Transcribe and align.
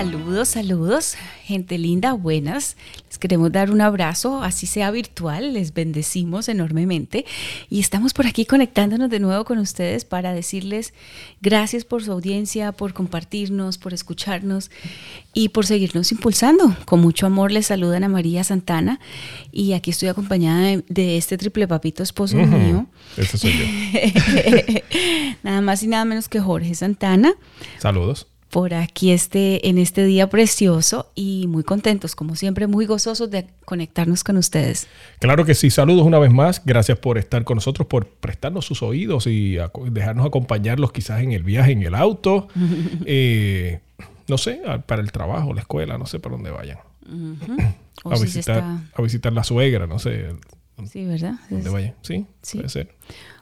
Saludos, 0.00 0.48
saludos, 0.48 1.14
gente 1.44 1.76
linda, 1.76 2.14
buenas. 2.14 2.78
Les 3.08 3.18
queremos 3.18 3.52
dar 3.52 3.70
un 3.70 3.82
abrazo, 3.82 4.42
así 4.42 4.66
sea 4.66 4.90
virtual, 4.90 5.52
les 5.52 5.74
bendecimos 5.74 6.48
enormemente 6.48 7.26
y 7.68 7.80
estamos 7.80 8.14
por 8.14 8.26
aquí 8.26 8.46
conectándonos 8.46 9.10
de 9.10 9.20
nuevo 9.20 9.44
con 9.44 9.58
ustedes 9.58 10.06
para 10.06 10.32
decirles 10.32 10.94
gracias 11.42 11.84
por 11.84 12.02
su 12.02 12.12
audiencia, 12.12 12.72
por 12.72 12.94
compartirnos, 12.94 13.76
por 13.76 13.92
escucharnos 13.92 14.70
y 15.34 15.50
por 15.50 15.66
seguirnos 15.66 16.12
impulsando. 16.12 16.74
Con 16.86 17.00
mucho 17.00 17.26
amor 17.26 17.52
les 17.52 17.66
saludan 17.66 18.02
a 18.02 18.08
María 18.08 18.42
Santana 18.42 19.00
y 19.52 19.74
aquí 19.74 19.90
estoy 19.90 20.08
acompañada 20.08 20.82
de, 20.88 21.18
este 21.18 21.36
triple 21.36 21.68
papito 21.68 22.02
esposo 22.02 22.38
mío. 22.38 22.86
Ese 23.18 23.36
soy 23.36 23.52
yo. 23.52 24.80
nada 25.42 25.60
más 25.60 25.82
y 25.82 25.88
nada 25.88 26.06
menos 26.06 26.30
que 26.30 26.40
Jorge 26.40 26.74
Santana. 26.74 27.34
Saludos 27.78 28.28
por 28.50 28.74
aquí 28.74 29.12
este, 29.12 29.68
en 29.68 29.78
este 29.78 30.04
día 30.04 30.28
precioso 30.28 31.10
y 31.14 31.46
muy 31.46 31.62
contentos, 31.62 32.16
como 32.16 32.34
siempre, 32.34 32.66
muy 32.66 32.84
gozosos 32.84 33.30
de 33.30 33.46
conectarnos 33.64 34.24
con 34.24 34.36
ustedes. 34.36 34.88
Claro 35.20 35.44
que 35.44 35.54
sí, 35.54 35.70
saludos 35.70 36.04
una 36.04 36.18
vez 36.18 36.32
más, 36.32 36.62
gracias 36.64 36.98
por 36.98 37.16
estar 37.16 37.44
con 37.44 37.56
nosotros, 37.56 37.86
por 37.86 38.06
prestarnos 38.06 38.66
sus 38.66 38.82
oídos 38.82 39.26
y 39.26 39.56
dejarnos 39.90 40.26
acompañarlos 40.26 40.92
quizás 40.92 41.22
en 41.22 41.32
el 41.32 41.44
viaje, 41.44 41.72
en 41.72 41.82
el 41.82 41.94
auto, 41.94 42.48
eh, 43.06 43.80
no 44.28 44.36
sé, 44.36 44.60
para 44.86 45.00
el 45.00 45.12
trabajo, 45.12 45.54
la 45.54 45.60
escuela, 45.60 45.96
no 45.96 46.06
sé 46.06 46.18
para 46.18 46.34
dónde 46.34 46.50
vayan. 46.50 46.78
a, 48.04 48.18
visitar, 48.18 48.64
a 48.94 49.02
visitar 49.02 49.32
la 49.32 49.44
suegra, 49.44 49.86
no 49.86 49.98
sé. 49.98 50.34
Sí, 50.90 51.04
¿verdad? 51.04 51.34
¿Dónde 51.50 51.70
vayan? 51.70 51.94
Sí, 52.02 52.26
sí, 52.42 52.58
puede 52.58 52.68
ser 52.68 52.96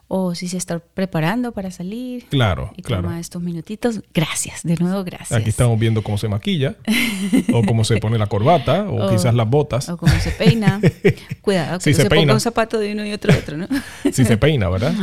o 0.08 0.34
si 0.34 0.48
se 0.48 0.56
está 0.56 0.78
preparando 0.78 1.52
para 1.52 1.70
salir. 1.70 2.24
Claro, 2.30 2.72
y 2.76 2.82
claro. 2.82 3.04
Toma 3.04 3.20
estos 3.20 3.42
minutitos. 3.42 4.00
Gracias, 4.14 4.62
de 4.62 4.74
nuevo 4.76 5.04
gracias. 5.04 5.38
Aquí 5.38 5.50
estamos 5.50 5.78
viendo 5.78 6.02
cómo 6.02 6.16
se 6.16 6.28
maquilla, 6.28 6.76
o 7.52 7.62
cómo 7.62 7.84
se 7.84 7.98
pone 7.98 8.18
la 8.18 8.26
corbata, 8.26 8.88
o, 8.88 9.10
quizás 9.10 9.34
las 9.34 9.48
botas. 9.48 9.88
O 9.90 9.98
cómo 9.98 10.12
se 10.18 10.30
peina. 10.30 10.80
Cuidado, 11.42 11.78
que 11.78 11.84
si 11.84 11.94
se, 11.94 12.02
se 12.02 12.10
ponga 12.10 12.32
un 12.32 12.40
zapato 12.40 12.78
de 12.78 12.92
uno 12.92 13.04
y 13.04 13.12
otro 13.12 13.32
de 13.32 13.38
otro, 13.38 13.56
¿no? 13.58 13.68
si 14.12 14.24
se 14.24 14.38
peina, 14.38 14.68
¿verdad? 14.70 14.94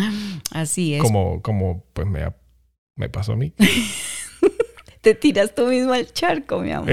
Así 0.51 0.95
es. 0.95 1.01
Como, 1.01 1.41
como 1.43 1.85
pues 1.93 2.07
me, 2.07 2.21
me 2.95 3.07
pasó 3.07 3.33
a 3.33 3.35
mí. 3.35 3.53
Te 5.01 5.13
tiras 5.13 5.53
tú 5.53 5.67
mismo 5.67 5.93
al 5.93 6.11
charco, 6.11 6.61
mi 6.61 6.71
amor. 6.71 6.89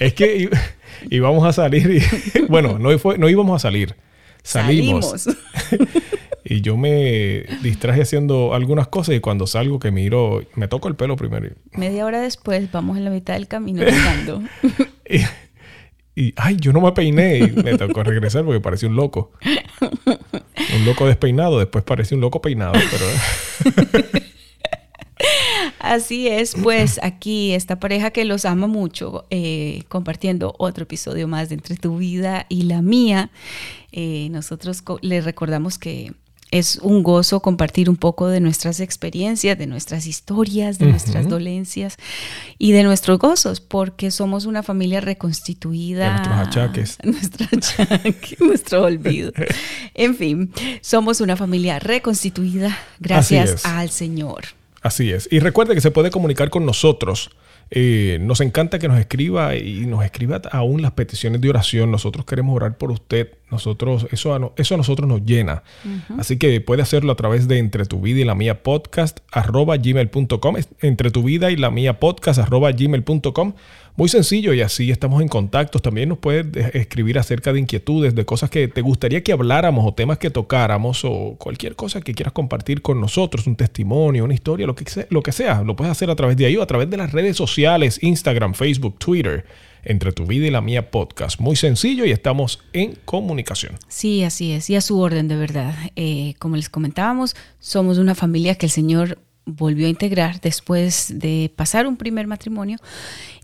es 0.00 0.14
que 0.14 0.50
íbamos 1.10 1.46
a 1.46 1.52
salir 1.52 2.02
y, 2.34 2.40
bueno, 2.48 2.80
no, 2.80 2.98
fue, 2.98 3.18
no 3.18 3.28
íbamos 3.28 3.54
a 3.54 3.60
salir. 3.60 3.94
Salimos. 4.42 5.22
Salimos. 5.22 5.38
Y 6.50 6.62
yo 6.62 6.76
me 6.76 7.44
distraje 7.62 8.02
haciendo 8.02 8.54
algunas 8.54 8.88
cosas 8.88 9.14
y 9.14 9.20
cuando 9.20 9.46
salgo 9.46 9.78
que 9.78 9.92
miro, 9.92 10.42
me 10.56 10.66
toco 10.66 10.88
el 10.88 10.96
pelo 10.96 11.14
primero. 11.14 11.48
Media 11.72 12.04
hora 12.04 12.20
después 12.20 12.72
vamos 12.72 12.96
en 12.96 13.04
la 13.04 13.10
mitad 13.10 13.34
del 13.34 13.46
camino 13.46 13.82
andando. 13.82 14.42
y, 16.16 16.34
ay, 16.34 16.56
yo 16.58 16.72
no 16.72 16.80
me 16.80 16.90
peiné 16.90 17.38
y 17.38 17.50
me 17.52 17.78
tocó 17.78 18.02
regresar 18.02 18.44
porque 18.44 18.58
parecía 18.58 18.88
un 18.88 18.96
loco. 18.96 19.30
Un 19.80 20.84
loco 20.84 21.06
despeinado, 21.06 21.60
después 21.60 21.84
parecía 21.84 22.16
un 22.16 22.22
loco 22.22 22.42
peinado, 22.42 22.72
pero... 22.72 23.94
Así 25.78 26.28
es, 26.28 26.54
pues 26.62 27.00
aquí 27.02 27.52
esta 27.52 27.78
pareja 27.78 28.10
que 28.10 28.24
los 28.24 28.44
ama 28.44 28.66
mucho, 28.66 29.26
eh, 29.30 29.84
compartiendo 29.88 30.54
otro 30.58 30.84
episodio 30.84 31.28
más 31.28 31.48
de 31.48 31.56
Entre 31.56 31.76
tu 31.76 31.96
vida 31.96 32.46
y 32.48 32.62
la 32.62 32.82
mía. 32.82 33.30
Eh, 33.92 34.28
nosotros 34.30 34.82
les 35.02 35.24
recordamos 35.24 35.78
que 35.78 36.12
es 36.50 36.80
un 36.82 37.02
gozo 37.02 37.40
compartir 37.40 37.88
un 37.88 37.96
poco 37.96 38.28
de 38.28 38.40
nuestras 38.40 38.80
experiencias, 38.80 39.56
de 39.56 39.66
nuestras 39.66 40.06
historias, 40.06 40.78
de 40.78 40.86
nuestras 40.86 41.28
dolencias 41.28 41.96
y 42.58 42.72
de 42.72 42.82
nuestros 42.82 43.18
gozos, 43.18 43.60
porque 43.60 44.10
somos 44.10 44.46
una 44.46 44.62
familia 44.62 45.00
reconstituida. 45.00 46.04
De 46.04 46.10
nuestros 46.10 46.48
achaques. 46.48 46.98
Nuestro 47.04 47.46
achaque, 47.56 48.36
nuestro 48.40 48.82
olvido. 48.82 49.32
En 49.94 50.16
fin, 50.16 50.52
somos 50.80 51.20
una 51.20 51.36
familia 51.36 51.78
reconstituida 51.78 52.76
gracias 53.00 53.66
al 53.66 53.90
Señor. 53.90 54.44
Así 54.82 55.12
es. 55.12 55.28
Y 55.30 55.40
recuerde 55.40 55.74
que 55.74 55.80
se 55.80 55.90
puede 55.90 56.10
comunicar 56.10 56.50
con 56.50 56.64
nosotros 56.64 57.30
eh, 57.72 58.18
nos 58.20 58.40
encanta 58.40 58.80
que 58.80 58.88
nos 58.88 58.98
escriba 58.98 59.54
y 59.54 59.86
nos 59.86 60.04
escriba 60.04 60.42
aún 60.50 60.82
las 60.82 60.90
peticiones 60.92 61.40
de 61.40 61.50
oración. 61.50 61.90
Nosotros 61.90 62.24
queremos 62.24 62.56
orar 62.56 62.76
por 62.76 62.90
usted. 62.90 63.34
Nosotros, 63.50 64.08
eso 64.10 64.34
a, 64.34 64.52
eso 64.56 64.74
a 64.74 64.76
nosotros 64.76 65.08
nos 65.08 65.24
llena. 65.24 65.62
Así 66.18 66.36
que 66.36 66.60
puede 66.60 66.82
hacerlo 66.82 67.12
a 67.12 67.16
través 67.16 67.46
de 67.46 67.58
Entre 67.58 67.84
tu 67.84 68.00
vida 68.00 68.20
y 68.20 68.24
la 68.24 68.34
mía 68.34 68.62
podcast 68.62 69.20
arroba 69.30 69.76
gmail.com. 69.76 70.56
Entre 70.80 71.10
tu 71.10 71.22
vida 71.22 71.50
y 71.50 71.56
la 71.56 71.70
mía 71.70 72.00
podcast 72.00 72.40
arroba 72.40 72.72
gmail.com. 72.72 73.54
Muy 73.96 74.08
sencillo 74.08 74.54
y 74.54 74.60
así 74.60 74.90
estamos 74.90 75.20
en 75.22 75.28
contacto. 75.28 75.78
También 75.78 76.08
nos 76.08 76.18
puedes 76.18 76.46
escribir 76.74 77.18
acerca 77.18 77.52
de 77.52 77.60
inquietudes, 77.60 78.14
de 78.14 78.24
cosas 78.24 78.50
que 78.50 78.68
te 78.68 78.80
gustaría 78.80 79.22
que 79.22 79.32
habláramos 79.32 79.86
o 79.86 79.94
temas 79.94 80.18
que 80.18 80.30
tocáramos 80.30 81.04
o 81.04 81.36
cualquier 81.38 81.76
cosa 81.76 82.00
que 82.00 82.14
quieras 82.14 82.32
compartir 82.32 82.82
con 82.82 83.00
nosotros, 83.00 83.46
un 83.46 83.56
testimonio, 83.56 84.24
una 84.24 84.34
historia, 84.34 84.66
lo 84.66 84.74
que, 84.74 84.88
sea, 84.88 85.06
lo 85.10 85.22
que 85.22 85.32
sea. 85.32 85.62
Lo 85.62 85.76
puedes 85.76 85.90
hacer 85.90 86.10
a 86.10 86.16
través 86.16 86.36
de 86.36 86.46
ahí 86.46 86.56
o 86.56 86.62
a 86.62 86.66
través 86.66 86.88
de 86.88 86.96
las 86.96 87.12
redes 87.12 87.36
sociales, 87.36 87.98
Instagram, 88.02 88.54
Facebook, 88.54 88.98
Twitter 88.98 89.44
entre 89.82 90.12
tu 90.12 90.26
vida 90.26 90.46
y 90.46 90.50
la 90.50 90.60
mía 90.60 90.90
podcast. 90.90 91.40
Muy 91.40 91.56
sencillo 91.56 92.04
y 92.04 92.10
estamos 92.10 92.60
en 92.72 92.96
comunicación. 93.04 93.76
Sí, 93.88 94.22
así 94.24 94.52
es. 94.52 94.68
Y 94.70 94.76
a 94.76 94.80
su 94.80 94.98
orden, 95.00 95.28
de 95.28 95.36
verdad. 95.36 95.74
Eh, 95.96 96.34
como 96.38 96.56
les 96.56 96.68
comentábamos, 96.68 97.34
somos 97.58 97.98
una 97.98 98.14
familia 98.14 98.54
que 98.54 98.66
el 98.66 98.72
Señor 98.72 99.18
volvió 99.46 99.86
a 99.86 99.90
integrar 99.90 100.40
después 100.40 101.18
de 101.18 101.50
pasar 101.56 101.86
un 101.86 101.96
primer 101.96 102.26
matrimonio 102.26 102.76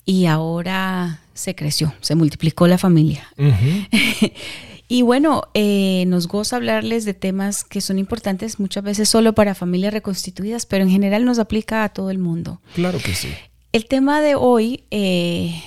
y 0.06 0.26
ahora 0.26 1.20
se 1.34 1.54
creció, 1.54 1.92
se 2.00 2.14
multiplicó 2.14 2.66
la 2.68 2.78
familia. 2.78 3.26
y 4.88 5.02
bueno, 5.02 5.42
eh, 5.52 6.04
nos 6.06 6.28
goza 6.28 6.56
hablarles 6.56 7.04
de 7.04 7.12
temas 7.12 7.64
que 7.64 7.80
son 7.80 7.98
importantes 7.98 8.60
muchas 8.60 8.84
veces 8.84 9.08
solo 9.08 9.34
para 9.34 9.56
familias 9.56 9.92
reconstituidas, 9.92 10.64
pero 10.64 10.84
en 10.84 10.90
general 10.90 11.24
nos 11.24 11.40
aplica 11.40 11.82
a 11.82 11.88
todo 11.88 12.10
el 12.10 12.18
mundo. 12.18 12.62
Claro 12.74 12.98
que 13.00 13.14
sí. 13.14 13.28
El 13.72 13.86
tema 13.86 14.22
de 14.22 14.36
hoy, 14.36 14.84
eh, 14.92 15.60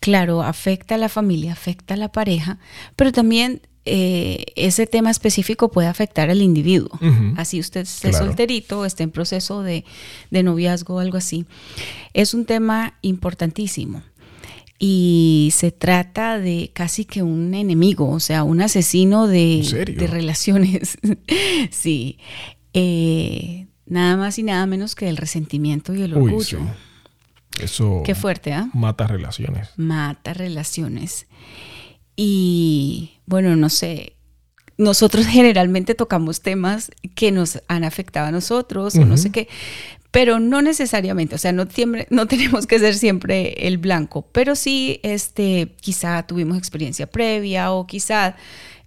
claro, 0.00 0.42
afecta 0.42 0.96
a 0.96 0.98
la 0.98 1.08
familia, 1.08 1.52
afecta 1.52 1.94
a 1.94 1.96
la 1.96 2.10
pareja, 2.10 2.58
pero 2.96 3.12
también 3.12 3.62
eh, 3.90 4.44
ese 4.56 4.86
tema 4.86 5.10
específico 5.10 5.70
puede 5.70 5.88
afectar 5.88 6.30
al 6.30 6.42
individuo. 6.42 6.90
Así 7.36 7.58
usted 7.58 7.82
esté 7.82 8.12
solterito, 8.12 8.84
esté 8.84 9.04
en 9.04 9.10
proceso 9.10 9.62
de, 9.62 9.84
noviazgo 10.30 10.96
o 10.96 10.98
algo 10.98 11.16
así. 11.16 11.46
Es 12.12 12.34
un 12.34 12.44
tema 12.44 12.94
importantísimo. 13.02 14.02
Y 14.78 15.50
se 15.54 15.72
trata 15.72 16.38
de 16.38 16.70
casi 16.72 17.04
que 17.04 17.22
un 17.22 17.54
enemigo, 17.54 18.08
o 18.10 18.20
sea, 18.20 18.44
un 18.44 18.60
asesino 18.60 19.26
de, 19.26 20.06
relaciones. 20.10 20.98
sí. 21.70 22.18
Eh, 22.74 23.66
nada 23.86 24.16
más 24.16 24.38
y 24.38 24.42
nada 24.42 24.66
menos 24.66 24.94
que 24.94 25.08
el 25.08 25.16
resentimiento 25.16 25.94
y 25.94 26.02
el 26.02 26.14
orgullo. 26.14 26.60
Eso 27.60 28.02
Qué 28.04 28.14
fuerte, 28.14 28.52
¿ah? 28.52 28.70
mata 28.72 29.06
relaciones. 29.06 29.70
Mata 29.76 30.32
relaciones. 30.32 31.26
Y 32.14 33.17
bueno, 33.28 33.54
no 33.56 33.68
sé, 33.68 34.14
nosotros 34.78 35.26
generalmente 35.28 35.94
tocamos 35.94 36.40
temas 36.40 36.90
que 37.14 37.30
nos 37.30 37.62
han 37.68 37.84
afectado 37.84 38.26
a 38.26 38.32
nosotros 38.32 38.96
o 38.96 39.04
no 39.04 39.16
sé 39.16 39.30
qué, 39.30 39.48
pero 40.10 40.40
no 40.40 40.62
necesariamente, 40.62 41.34
o 41.34 41.38
sea, 41.38 41.52
no, 41.52 41.66
no 42.10 42.26
tenemos 42.26 42.66
que 42.66 42.78
ser 42.78 42.94
siempre 42.94 43.66
el 43.66 43.78
blanco, 43.78 44.26
pero 44.32 44.56
sí, 44.56 45.00
este, 45.02 45.76
quizá 45.80 46.26
tuvimos 46.26 46.56
experiencia 46.56 47.06
previa 47.06 47.72
o 47.72 47.86
quizá 47.86 48.36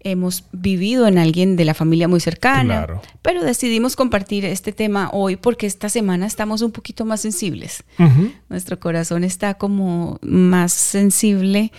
hemos 0.03 0.45
vivido 0.51 1.07
en 1.07 1.17
alguien 1.17 1.55
de 1.55 1.65
la 1.65 1.73
familia 1.73 2.07
muy 2.07 2.19
cercana, 2.19 2.87
pero 3.21 3.43
decidimos 3.43 3.95
compartir 3.95 4.45
este 4.45 4.71
tema 4.71 5.09
hoy 5.13 5.35
porque 5.35 5.67
esta 5.67 5.89
semana 5.89 6.25
estamos 6.25 6.61
un 6.61 6.71
poquito 6.71 7.05
más 7.05 7.21
sensibles. 7.21 7.83
Nuestro 8.49 8.79
corazón 8.79 9.23
está 9.23 9.53
como 9.55 10.19
más 10.21 10.73
sensible 10.73 11.71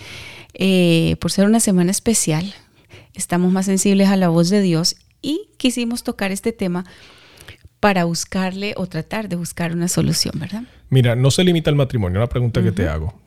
eh, 0.53 1.15
por 1.19 1.31
ser 1.31 1.45
una 1.45 1.59
semana 1.59 1.91
especial. 1.91 2.53
Estamos 3.13 3.51
más 3.51 3.65
sensibles 3.65 4.09
a 4.09 4.15
la 4.15 4.29
voz 4.29 4.49
de 4.49 4.61
Dios 4.61 4.95
y 5.21 5.49
quisimos 5.57 6.03
tocar 6.03 6.31
este 6.31 6.51
tema 6.51 6.85
para 7.79 8.05
buscarle 8.05 8.73
o 8.77 8.87
tratar 8.87 9.27
de 9.27 9.35
buscar 9.35 9.73
una 9.73 9.87
solución, 9.87 10.35
¿verdad? 10.39 10.63
Mira, 10.89 11.15
no 11.15 11.31
se 11.31 11.43
limita 11.43 11.69
al 11.69 11.75
matrimonio. 11.75 12.19
Una 12.19 12.29
pregunta 12.29 12.63
que 12.63 12.71
te 12.71 12.87
hago. 12.87 13.19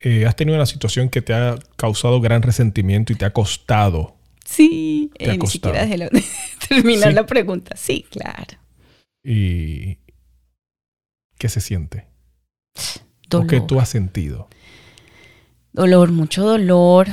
Eh, 0.00 0.26
¿Has 0.26 0.36
tenido 0.36 0.56
una 0.56 0.66
situación 0.66 1.08
que 1.08 1.22
te 1.22 1.34
ha 1.34 1.58
causado 1.76 2.20
gran 2.20 2.42
resentimiento 2.42 3.12
y 3.12 3.16
te 3.16 3.24
ha 3.24 3.32
costado? 3.32 4.17
Sí, 4.48 5.10
eh, 5.18 5.36
ni 5.36 5.46
siquiera 5.46 5.86
terminar 6.68 7.12
la 7.12 7.26
pregunta. 7.26 7.76
Sí, 7.76 8.06
claro. 8.10 8.56
¿Y 9.22 9.98
qué 11.36 11.50
se 11.50 11.60
siente? 11.60 12.06
Dolor. 13.28 13.46
qué 13.46 13.60
tú 13.60 13.78
has 13.78 13.90
sentido? 13.90 14.48
Dolor, 15.72 16.12
mucho 16.12 16.44
dolor 16.44 17.08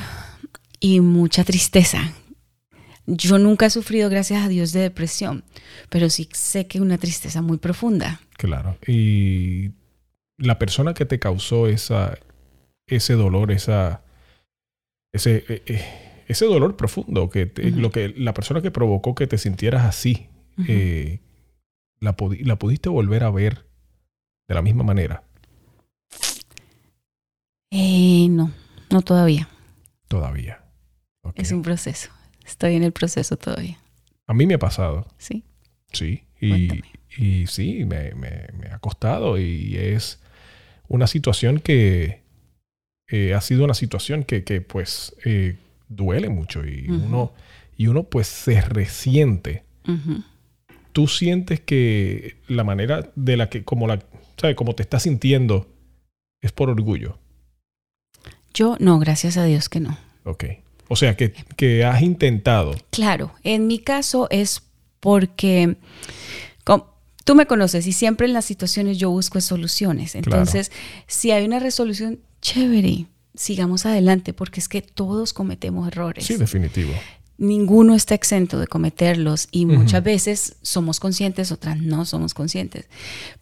y 0.80 1.02
mucha 1.02 1.44
tristeza. 1.44 2.14
Yo 3.06 3.38
nunca 3.38 3.66
he 3.66 3.70
sufrido, 3.70 4.10
gracias 4.10 4.46
a 4.46 4.48
Dios, 4.48 4.72
de 4.72 4.80
depresión, 4.80 5.44
pero 5.90 6.10
sí 6.10 6.30
sé 6.32 6.68
que 6.68 6.80
una 6.80 6.98
tristeza 6.98 7.42
muy 7.42 7.58
profunda. 7.58 8.22
Claro. 8.38 8.78
Y 8.88 9.72
la 10.38 10.58
persona 10.58 10.94
que 10.94 11.06
te 11.06 11.20
causó 11.20 11.68
esa, 11.68 12.18
ese 12.88 13.14
dolor, 13.14 13.52
esa, 13.52 14.04
ese, 15.12 15.44
eh, 15.50 15.64
eh, 15.66 16.05
ese 16.28 16.46
dolor 16.46 16.76
profundo, 16.76 17.30
que 17.30 17.52
lo 17.76 17.92
que 17.92 18.10
la 18.10 18.34
persona 18.34 18.62
que 18.62 18.72
provocó 18.72 19.16
que 19.16 19.28
te 19.28 19.38
sintieras 19.38 19.86
así, 19.86 20.28
eh, 20.68 21.20
la, 22.00 22.16
la 22.42 22.56
pudiste 22.58 22.90
volver 22.90 23.24
a 23.24 23.32
ver 23.32 23.66
de 24.48 24.56
la 24.56 24.62
misma 24.62 24.84
manera. 24.84 25.24
no, 27.72 28.52
no 28.90 29.02
todavía. 29.02 29.50
Todavía. 30.08 30.62
Es 31.36 31.52
un 31.52 31.62
proceso. 31.62 32.10
Estoy 32.46 32.76
en 32.76 32.84
el 32.84 32.92
proceso 32.92 33.38
todavía. 33.38 33.80
A 34.28 34.34
mí 34.34 34.46
me 34.46 34.56
ha 34.56 34.60
pasado. 34.60 35.08
Sí. 35.18 35.44
Sí. 35.92 36.24
Y, 36.40 36.82
y 37.18 37.48
sí, 37.48 37.86
me, 37.86 38.14
me, 38.14 38.70
ha 38.72 38.80
costado 38.80 39.40
y 39.40 39.76
es 39.78 40.20
una 40.88 41.08
situación 41.08 41.60
que 41.60 42.22
eh, 43.08 43.34
ha 43.34 43.42
sido 43.42 43.64
una 43.64 43.74
situación 43.74 44.24
que, 44.24 44.44
que 44.44 44.62
pues 44.62 45.16
eh, 45.26 45.58
duele 45.88 46.30
mucho 46.30 46.66
y 46.66 46.88
uno 46.90 47.34
y 47.78 47.88
uno 47.88 48.04
pues 48.04 48.28
se 48.28 48.62
resiente. 48.62 49.64
Tú 50.92 51.08
sientes 51.08 51.60
que 51.60 52.38
la 52.48 52.64
manera 52.64 53.12
de 53.16 53.38
la 53.38 53.50
que 53.50 53.64
como 53.64 53.88
la 53.88 54.00
¿sabes? 54.38 54.56
como 54.56 54.76
te 54.76 54.84
estás 54.84 55.04
sintiendo 55.04 55.68
es 56.42 56.52
por 56.52 56.70
orgullo. 56.70 57.18
Yo 58.54 58.78
no, 58.80 59.00
gracias 59.00 59.38
a 59.38 59.44
Dios 59.44 59.68
que 59.68 59.80
no. 59.80 59.98
Ok. 60.24 60.46
O 60.88 60.96
sea, 60.96 61.18
que, 61.18 61.84
has 61.84 62.02
intentado. 62.02 62.76
Claro, 62.92 63.34
en 63.44 63.68
mi 63.68 63.80
caso 63.80 64.28
es 64.30 64.62
porque 65.00 65.78
tú 67.24 67.36
me 67.36 67.48
conoces 67.48 67.88
y 67.88 67.92
siempre 67.92 68.28
en 68.28 68.34
las 68.34 68.46
situaciones 68.46 68.98
yo 68.98 69.10
busco 69.10 69.42
soluciones. 69.42 70.16
Entonces, 70.16 70.72
si 71.08 71.32
hay 71.32 71.44
una 71.44 71.60
resolución, 71.60 72.20
chévere, 72.42 73.08
sigamos 73.36 73.86
adelante, 73.86 74.34
porque 74.34 74.60
es 74.60 74.68
que 74.68 74.82
todos 74.82 75.34
cometemos 75.34 75.88
errores. 75.88 76.26
Sí, 76.26 76.38
definitivo. 76.38 76.92
Ninguno 77.38 77.96
está 77.96 78.16
exento 78.16 78.60
de 78.60 78.68
cometerlos 78.68 79.50
y 79.52 79.66
muchas 79.66 80.02
veces 80.02 80.56
somos 80.62 81.02
conscientes, 81.02 81.52
otras 81.52 81.78
no 81.78 82.06
somos 82.06 82.34
conscientes. 82.34 82.88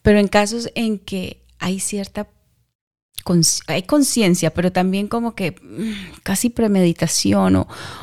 Pero 0.02 0.18
en 0.18 0.26
casos 0.26 0.68
en 0.74 0.98
que 0.98 1.44
hay 1.60 1.78
cierta 1.78 2.28
hay 3.68 3.82
conciencia, 3.84 4.52
pero 4.52 4.70
también 4.70 5.08
como 5.08 5.34
que 5.34 5.52
mm, 5.52 6.20
casi 6.22 6.50
premeditación 6.50 7.56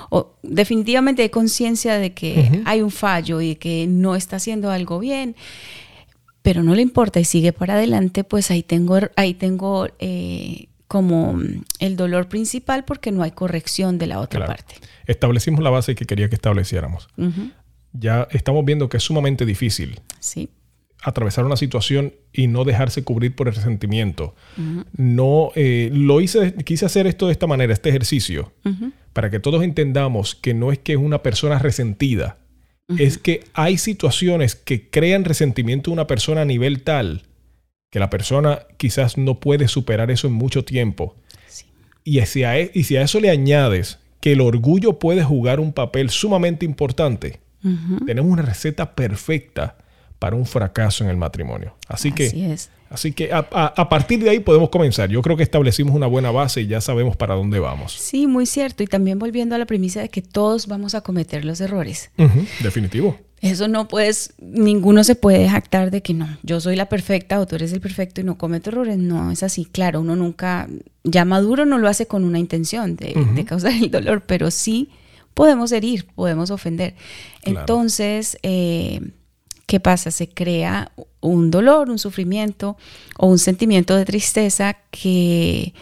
o, 0.09 0.35
definitivamente 0.41 1.21
hay 1.21 1.29
conciencia 1.29 1.97
de 1.97 2.13
que 2.13 2.63
hay 2.65 2.81
un 2.81 2.91
fallo 2.91 3.39
y 3.41 3.55
que 3.55 3.85
no 3.87 4.15
está 4.15 4.37
haciendo 4.37 4.71
algo 4.71 4.99
bien, 4.99 5.35
pero 6.41 6.63
no 6.63 6.73
le 6.73 6.81
importa 6.81 7.19
y 7.19 7.25
sigue 7.25 7.53
para 7.53 7.75
adelante, 7.75 8.23
pues 8.23 8.49
ahí 8.49 8.63
tengo, 8.63 8.97
ahí 9.15 9.35
tengo 9.35 9.87
eh, 9.99 10.69
como 10.91 11.39
el 11.79 11.95
dolor 11.95 12.27
principal 12.27 12.83
porque 12.83 13.13
no 13.13 13.23
hay 13.23 13.31
corrección 13.31 13.97
de 13.97 14.07
la 14.07 14.19
otra 14.19 14.45
parte. 14.45 14.75
Establecimos 15.05 15.63
la 15.63 15.69
base 15.69 15.95
que 15.95 16.03
quería 16.03 16.27
que 16.27 16.35
estableciéramos. 16.35 17.07
Ya 17.93 18.27
estamos 18.31 18.65
viendo 18.65 18.89
que 18.89 18.97
es 18.97 19.03
sumamente 19.03 19.45
difícil. 19.45 20.01
Sí 20.19 20.49
atravesar 21.03 21.45
una 21.45 21.55
situación 21.55 22.13
y 22.31 22.45
no 22.45 22.63
dejarse 22.63 23.03
cubrir 23.03 23.35
por 23.35 23.47
el 23.47 23.55
resentimiento. 23.55 24.35
No, 24.95 25.51
eh, 25.55 25.89
lo 25.91 26.21
hice, 26.21 26.53
quise 26.63 26.85
hacer 26.85 27.07
esto 27.07 27.25
de 27.25 27.31
esta 27.31 27.47
manera, 27.47 27.73
este 27.73 27.89
ejercicio, 27.89 28.53
para 29.13 29.31
que 29.31 29.39
todos 29.39 29.63
entendamos 29.63 30.35
que 30.35 30.53
no 30.53 30.71
es 30.73 30.77
que 30.77 30.91
es 30.91 30.99
una 30.99 31.23
persona 31.23 31.57
resentida, 31.57 32.37
es 32.99 33.17
que 33.17 33.45
hay 33.53 33.77
situaciones 33.77 34.55
que 34.55 34.89
crean 34.89 35.23
resentimiento 35.23 35.89
en 35.89 35.93
una 35.93 36.05
persona 36.05 36.41
a 36.41 36.45
nivel 36.45 36.83
tal 36.83 37.23
que 37.91 37.99
la 37.99 38.09
persona 38.09 38.65
quizás 38.77 39.17
no 39.17 39.39
puede 39.39 39.67
superar 39.67 40.09
eso 40.09 40.27
en 40.27 40.33
mucho 40.33 40.65
tiempo. 40.65 41.15
Y, 42.03 42.19
si 42.21 42.43
a, 42.43 42.57
e, 42.57 42.71
y 42.73 42.85
si 42.85 42.97
a 42.97 43.03
eso 43.03 43.19
le 43.19 43.29
añades 43.29 43.99
que 44.21 44.31
el 44.31 44.41
orgullo 44.41 44.97
puede 44.97 45.23
jugar 45.23 45.59
un 45.59 45.73
papel 45.73 46.09
sumamente 46.09 46.65
importante, 46.65 47.39
tenemos 48.07 48.31
una 48.31 48.41
receta 48.41 48.95
perfecta 48.95 49.75
para 50.17 50.35
un 50.35 50.45
fracaso 50.45 51.03
en 51.03 51.11
el 51.11 51.17
matrimonio. 51.17 51.75
Así, 51.87 52.11
que, 52.11 52.55
así 52.89 53.11
que 53.11 53.29
a, 53.31 53.89
partir 53.89 54.23
de 54.23 54.29
ahí 54.31 54.39
podemos 54.39 54.69
comenzar. 54.69 55.09
Yo 55.09 55.21
creo 55.21 55.35
que 55.37 55.43
establecimos 55.43 55.93
una 55.93 56.07
buena 56.07 56.31
base 56.31 56.61
y 56.61 56.67
ya 56.67 56.81
sabemos 56.81 57.17
para 57.17 57.35
dónde 57.35 57.59
vamos. 57.59 57.93
Sí, 57.93 58.25
muy 58.25 58.45
cierto. 58.45 58.83
Y 58.83 58.87
también 58.87 59.19
volviendo 59.19 59.53
a 59.53 59.57
la 59.57 59.65
premisa 59.65 60.01
de 60.01 60.09
que 60.09 60.21
todos 60.21 60.67
vamos 60.67 60.95
a 60.95 61.01
cometer 61.01 61.43
los 61.43 61.59
errores. 61.61 62.11
definitivo. 62.61 63.19
Eso 63.41 63.67
no 63.67 63.87
puedes, 63.87 64.35
ninguno 64.39 65.03
se 65.03 65.15
puede 65.15 65.49
jactar 65.49 65.89
de 65.89 66.03
que 66.03 66.13
no, 66.13 66.37
yo 66.43 66.61
soy 66.61 66.75
la 66.75 66.87
perfecta 66.89 67.39
o 67.39 67.47
tú 67.47 67.55
eres 67.55 67.73
el 67.73 67.81
perfecto 67.81 68.21
y 68.21 68.23
no 68.23 68.37
cometo 68.37 68.69
errores. 68.69 68.99
No, 68.99 69.31
es 69.31 69.41
así. 69.41 69.65
Claro, 69.65 70.01
uno 70.01 70.15
nunca, 70.15 70.69
ya 71.03 71.25
maduro 71.25 71.65
no 71.65 71.79
lo 71.79 71.87
hace 71.87 72.05
con 72.05 72.23
una 72.23 72.37
intención 72.37 72.95
de, 72.95 73.45
causar 73.45 73.73
el 73.73 73.89
dolor, 73.89 74.23
pero 74.27 74.51
sí 74.51 74.89
podemos 75.33 75.71
herir, 75.71 76.05
podemos 76.13 76.51
ofender. 76.51 76.93
Entonces, 77.41 78.37
eh, 78.43 79.01
¿qué 79.65 79.79
pasa? 79.79 80.11
Se 80.11 80.29
crea 80.29 80.91
un 81.19 81.49
dolor, 81.49 81.89
un 81.89 81.97
sufrimiento 81.97 82.77
o 83.17 83.25
un 83.25 83.39
sentimiento 83.39 83.95
de 83.95 84.05
tristeza 84.05 84.77
que 84.91 85.73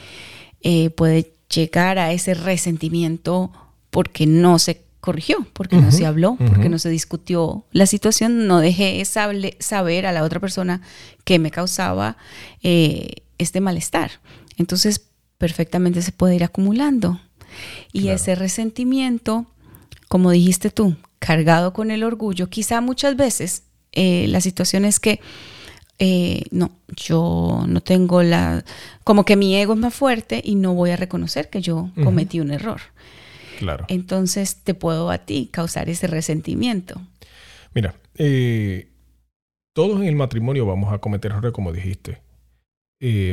eh, 0.61 0.91
puede 0.91 1.33
llegar 1.53 1.99
a 1.99 2.13
ese 2.13 2.35
resentimiento 2.35 3.51
porque 3.89 4.25
no 4.25 4.59
se 4.59 4.81
corrigió, 4.99 5.47
porque 5.53 5.77
no 5.77 5.91
se 5.91 6.05
habló, 6.05 6.35
porque 6.37 6.69
no 6.69 6.77
se 6.77 6.89
discutió 6.89 7.65
la 7.71 7.85
situación, 7.85 8.47
no 8.47 8.59
dejé 8.59 9.03
saber 9.05 10.05
a 10.05 10.11
la 10.11 10.23
otra 10.23 10.39
persona 10.39 10.81
que 11.23 11.39
me 11.39 11.51
causaba 11.51 12.17
eh, 12.63 13.23
este 13.37 13.61
malestar. 13.61 14.11
Entonces, 14.57 15.09
perfectamente 15.37 16.01
se 16.01 16.11
puede 16.11 16.35
ir 16.35 16.43
acumulando. 16.43 17.19
Y 17.91 18.09
ese 18.09 18.35
resentimiento, 18.35 19.47
como 20.07 20.31
dijiste 20.31 20.69
tú, 20.69 20.95
cargado 21.17 21.73
con 21.73 21.91
el 21.91 22.03
orgullo, 22.03 22.49
quizá 22.49 22.81
muchas 22.81 23.15
veces 23.15 23.63
eh, 23.93 24.27
la 24.27 24.41
situación 24.41 24.85
es 24.85 24.99
que 24.99 25.19
eh, 25.97 26.43
no, 26.51 26.71
yo 26.95 27.65
no 27.67 27.81
tengo 27.81 28.23
la, 28.23 28.63
como 29.03 29.25
que 29.25 29.35
mi 29.35 29.55
ego 29.55 29.73
es 29.73 29.79
más 29.79 29.93
fuerte 29.93 30.41
y 30.43 30.55
no 30.55 30.73
voy 30.73 30.91
a 30.91 30.95
reconocer 30.95 31.49
que 31.49 31.61
yo 31.61 31.89
cometí 32.03 32.39
un 32.39 32.51
error. 32.51 32.81
Claro. 33.59 33.85
Entonces 33.89 34.55
te 34.63 34.73
puedo 34.73 35.11
a 35.11 35.17
ti 35.19 35.49
causar 35.51 35.89
ese 35.89 36.07
resentimiento. 36.07 37.01
Mira, 37.73 37.93
eh, 38.15 38.87
todos 39.73 39.99
en 39.99 40.07
el 40.07 40.15
matrimonio 40.15 40.65
vamos 40.65 40.93
a 40.93 40.99
cometer 40.99 41.31
errores, 41.31 41.51
como 41.51 41.73
dijiste. 41.73 42.21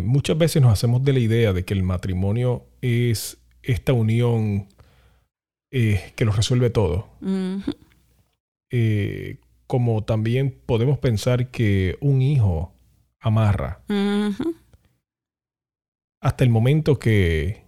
muchas 0.02 0.36
veces 0.36 0.60
nos 0.60 0.72
hacemos 0.72 1.04
de 1.04 1.12
la 1.12 1.20
idea 1.20 1.52
de 1.52 1.64
que 1.64 1.74
el 1.74 1.82
matrimonio 1.82 2.64
es 2.82 3.38
esta 3.62 3.92
unión 3.92 4.68
que 5.70 6.24
lo 6.24 6.32
resuelve 6.32 6.70
todo 6.70 7.08
como 9.66 10.04
también 10.04 10.56
podemos 10.66 10.98
pensar 10.98 11.50
que 11.50 11.96
un 12.00 12.22
hijo 12.22 12.72
amarra. 13.20 13.80
hasta 16.20 16.44
el 16.44 16.50
momento 16.50 16.98
que 16.98 17.62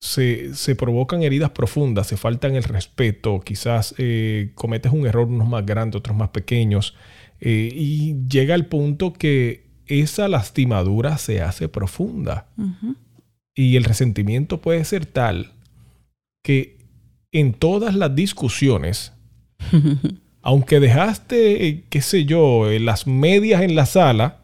se, 0.00 0.76
provocan 0.76 1.22
heridas 1.22 1.50
profundas, 1.50 2.06
se 2.06 2.16
faltan 2.16 2.54
el 2.54 2.62
respeto, 2.62 3.40
quizás 3.40 3.94
eh, 3.98 4.52
cometes 4.54 4.92
un 4.92 5.06
error, 5.06 5.26
unos 5.26 5.48
más 5.48 5.66
grandes, 5.66 5.98
otros 5.98 6.16
más 6.16 6.28
pequeños, 6.30 6.94
eh, 7.40 7.70
y 7.72 8.16
llega 8.28 8.54
el 8.54 8.66
punto 8.66 9.12
que 9.12 9.66
esa 9.86 10.28
lastimadura 10.28 11.18
se 11.18 11.40
hace 11.40 11.68
profunda. 11.68 12.48
Y 13.54 13.76
el 13.76 13.84
resentimiento 13.84 14.60
puede 14.60 14.84
ser 14.84 15.06
tal 15.06 15.52
que 16.44 16.78
en 17.32 17.52
todas 17.52 17.94
las 17.94 18.14
discusiones, 18.14 19.12
aunque 20.42 20.78
dejaste, 20.78 21.66
eh, 21.66 21.84
qué 21.88 22.00
sé 22.02 22.24
yo, 22.24 22.66
las 22.78 23.06
medias 23.06 23.62
en 23.62 23.74
la 23.74 23.86
sala, 23.86 24.42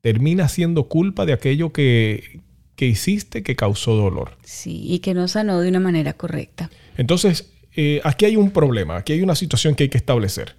termina 0.00 0.48
siendo 0.48 0.88
culpa 0.88 1.26
de 1.26 1.32
aquello 1.32 1.72
que, 1.72 2.40
que 2.76 2.86
hiciste 2.86 3.42
que 3.42 3.56
causó 3.56 3.96
dolor. 3.96 4.36
Sí, 4.44 4.82
y 4.86 5.00
que 5.00 5.14
no 5.14 5.26
sanó 5.28 5.60
de 5.60 5.68
una 5.68 5.80
manera 5.80 6.12
correcta. 6.12 6.70
Entonces, 6.96 7.52
eh, 7.74 8.00
aquí 8.04 8.26
hay 8.26 8.36
un 8.36 8.50
problema, 8.50 8.96
aquí 8.96 9.14
hay 9.14 9.22
una 9.22 9.34
situación 9.34 9.74
que 9.74 9.84
hay 9.84 9.88
que 9.88 9.98
establecer. 9.98 10.54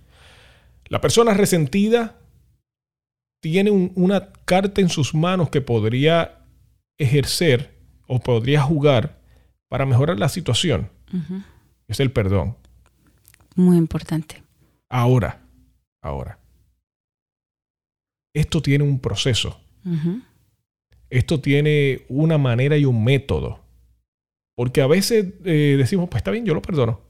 La 0.87 0.99
persona 0.99 1.33
resentida 1.33 2.17
tiene 3.41 3.71
una 3.71 4.31
carta 4.45 4.81
en 4.81 4.89
sus 4.89 5.13
manos 5.13 5.49
que 5.49 5.61
podría 5.61 6.39
ejercer 6.97 7.75
o 8.07 8.19
podría 8.19 8.61
jugar 8.61 9.19
para 9.67 9.85
mejorar 9.85 10.17
la 10.17 10.29
situación. 10.29 10.89
Es 11.87 11.99
el 11.99 12.11
perdón. 12.11 12.55
Muy 13.55 13.77
importante. 13.77 14.43
Ahora, 14.89 15.41
ahora. 16.01 16.39
Esto 18.33 18.61
tiene 18.61 18.83
un 18.83 18.99
proceso. 18.99 19.59
Esto 21.09 21.39
tiene 21.39 22.01
una 22.09 22.37
manera 22.37 22.77
y 22.77 22.85
un 22.85 23.03
método. 23.03 23.59
Porque 24.55 24.81
a 24.81 24.87
veces 24.87 25.33
eh, 25.45 25.75
decimos, 25.77 26.09
pues 26.09 26.21
está 26.21 26.31
bien, 26.31 26.45
yo 26.45 26.53
lo 26.53 26.61
perdono. 26.61 27.01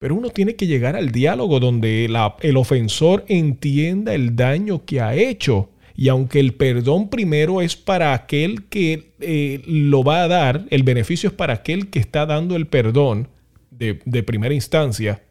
Pero 0.00 0.14
uno 0.14 0.30
tiene 0.30 0.54
que 0.54 0.66
llegar 0.66 0.96
al 0.96 1.10
diálogo 1.10 1.60
donde 1.60 2.04
el 2.04 2.56
ofensor 2.56 3.24
entienda 3.28 4.14
el 4.14 4.36
daño 4.36 4.84
que 4.84 5.00
ha 5.00 5.14
hecho. 5.14 5.70
Y 5.96 6.08
aunque 6.08 6.38
el 6.38 6.54
perdón 6.54 7.08
primero 7.08 7.60
es 7.60 7.74
para 7.74 8.14
aquel 8.14 8.66
que 8.68 9.14
eh, 9.18 9.62
lo 9.66 10.04
va 10.04 10.22
a 10.22 10.28
dar, 10.28 10.66
el 10.70 10.84
beneficio 10.84 11.30
es 11.30 11.34
para 11.34 11.54
aquel 11.54 11.90
que 11.90 11.98
está 11.98 12.26
dando 12.26 12.54
el 12.54 12.68
perdón 12.68 13.28
de, 13.70 14.00
de 14.04 14.22
primera 14.22 14.54
instancia, 14.54 15.22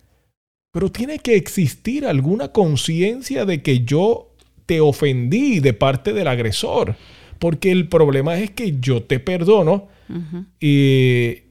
pero 0.74 0.92
tiene 0.92 1.20
que 1.20 1.36
existir 1.36 2.06
alguna 2.06 2.52
conciencia 2.52 3.46
de 3.46 3.62
que 3.62 3.86
yo 3.86 4.36
te 4.66 4.82
ofendí 4.82 5.62
de 5.62 5.74
parte 5.74 6.12
del 6.12 6.28
agresor. 6.28 6.96
Porque 7.40 7.72
el 7.72 7.88
problema 7.88 8.38
es 8.38 8.52
que 8.52 8.80
yo 8.80 9.04
te 9.04 9.20
perdono 9.20 9.90
y, 10.60 11.44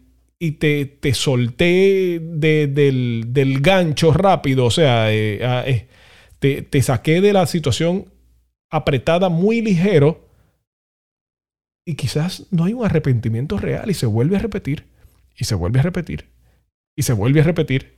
te, 0.58 0.86
te, 0.86 1.14
solté 1.14 2.20
del, 2.20 3.58
gancho 3.60 4.12
rápido. 4.12 4.66
O 4.66 4.70
sea, 4.70 5.12
eh, 5.12 5.44
ah, 5.44 5.64
eh, 5.66 5.88
te, 6.38 6.62
te 6.62 6.82
saqué 6.82 7.20
de 7.20 7.32
la 7.32 7.46
situación 7.46 8.06
apretada 8.70 9.28
muy 9.28 9.62
ligero. 9.62 10.28
Y 11.88 11.94
quizás 11.94 12.46
no 12.50 12.64
hay 12.64 12.72
un 12.72 12.84
arrepentimiento 12.84 13.58
real 13.58 13.88
y 13.90 13.94
se 13.94 14.06
vuelve 14.06 14.36
a 14.36 14.40
repetir. 14.40 14.86
Y 15.38 15.44
se 15.44 15.54
vuelve 15.54 15.78
a 15.78 15.82
repetir. 15.82 16.28
Y 16.96 17.02
se 17.02 17.12
vuelve 17.12 17.40
a 17.40 17.44
repetir. 17.44 17.96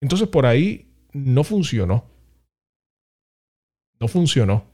Entonces 0.00 0.28
por 0.28 0.46
ahí 0.46 0.88
no 1.12 1.44
funcionó. 1.44 2.04
No 4.00 4.08
funcionó. 4.08 4.66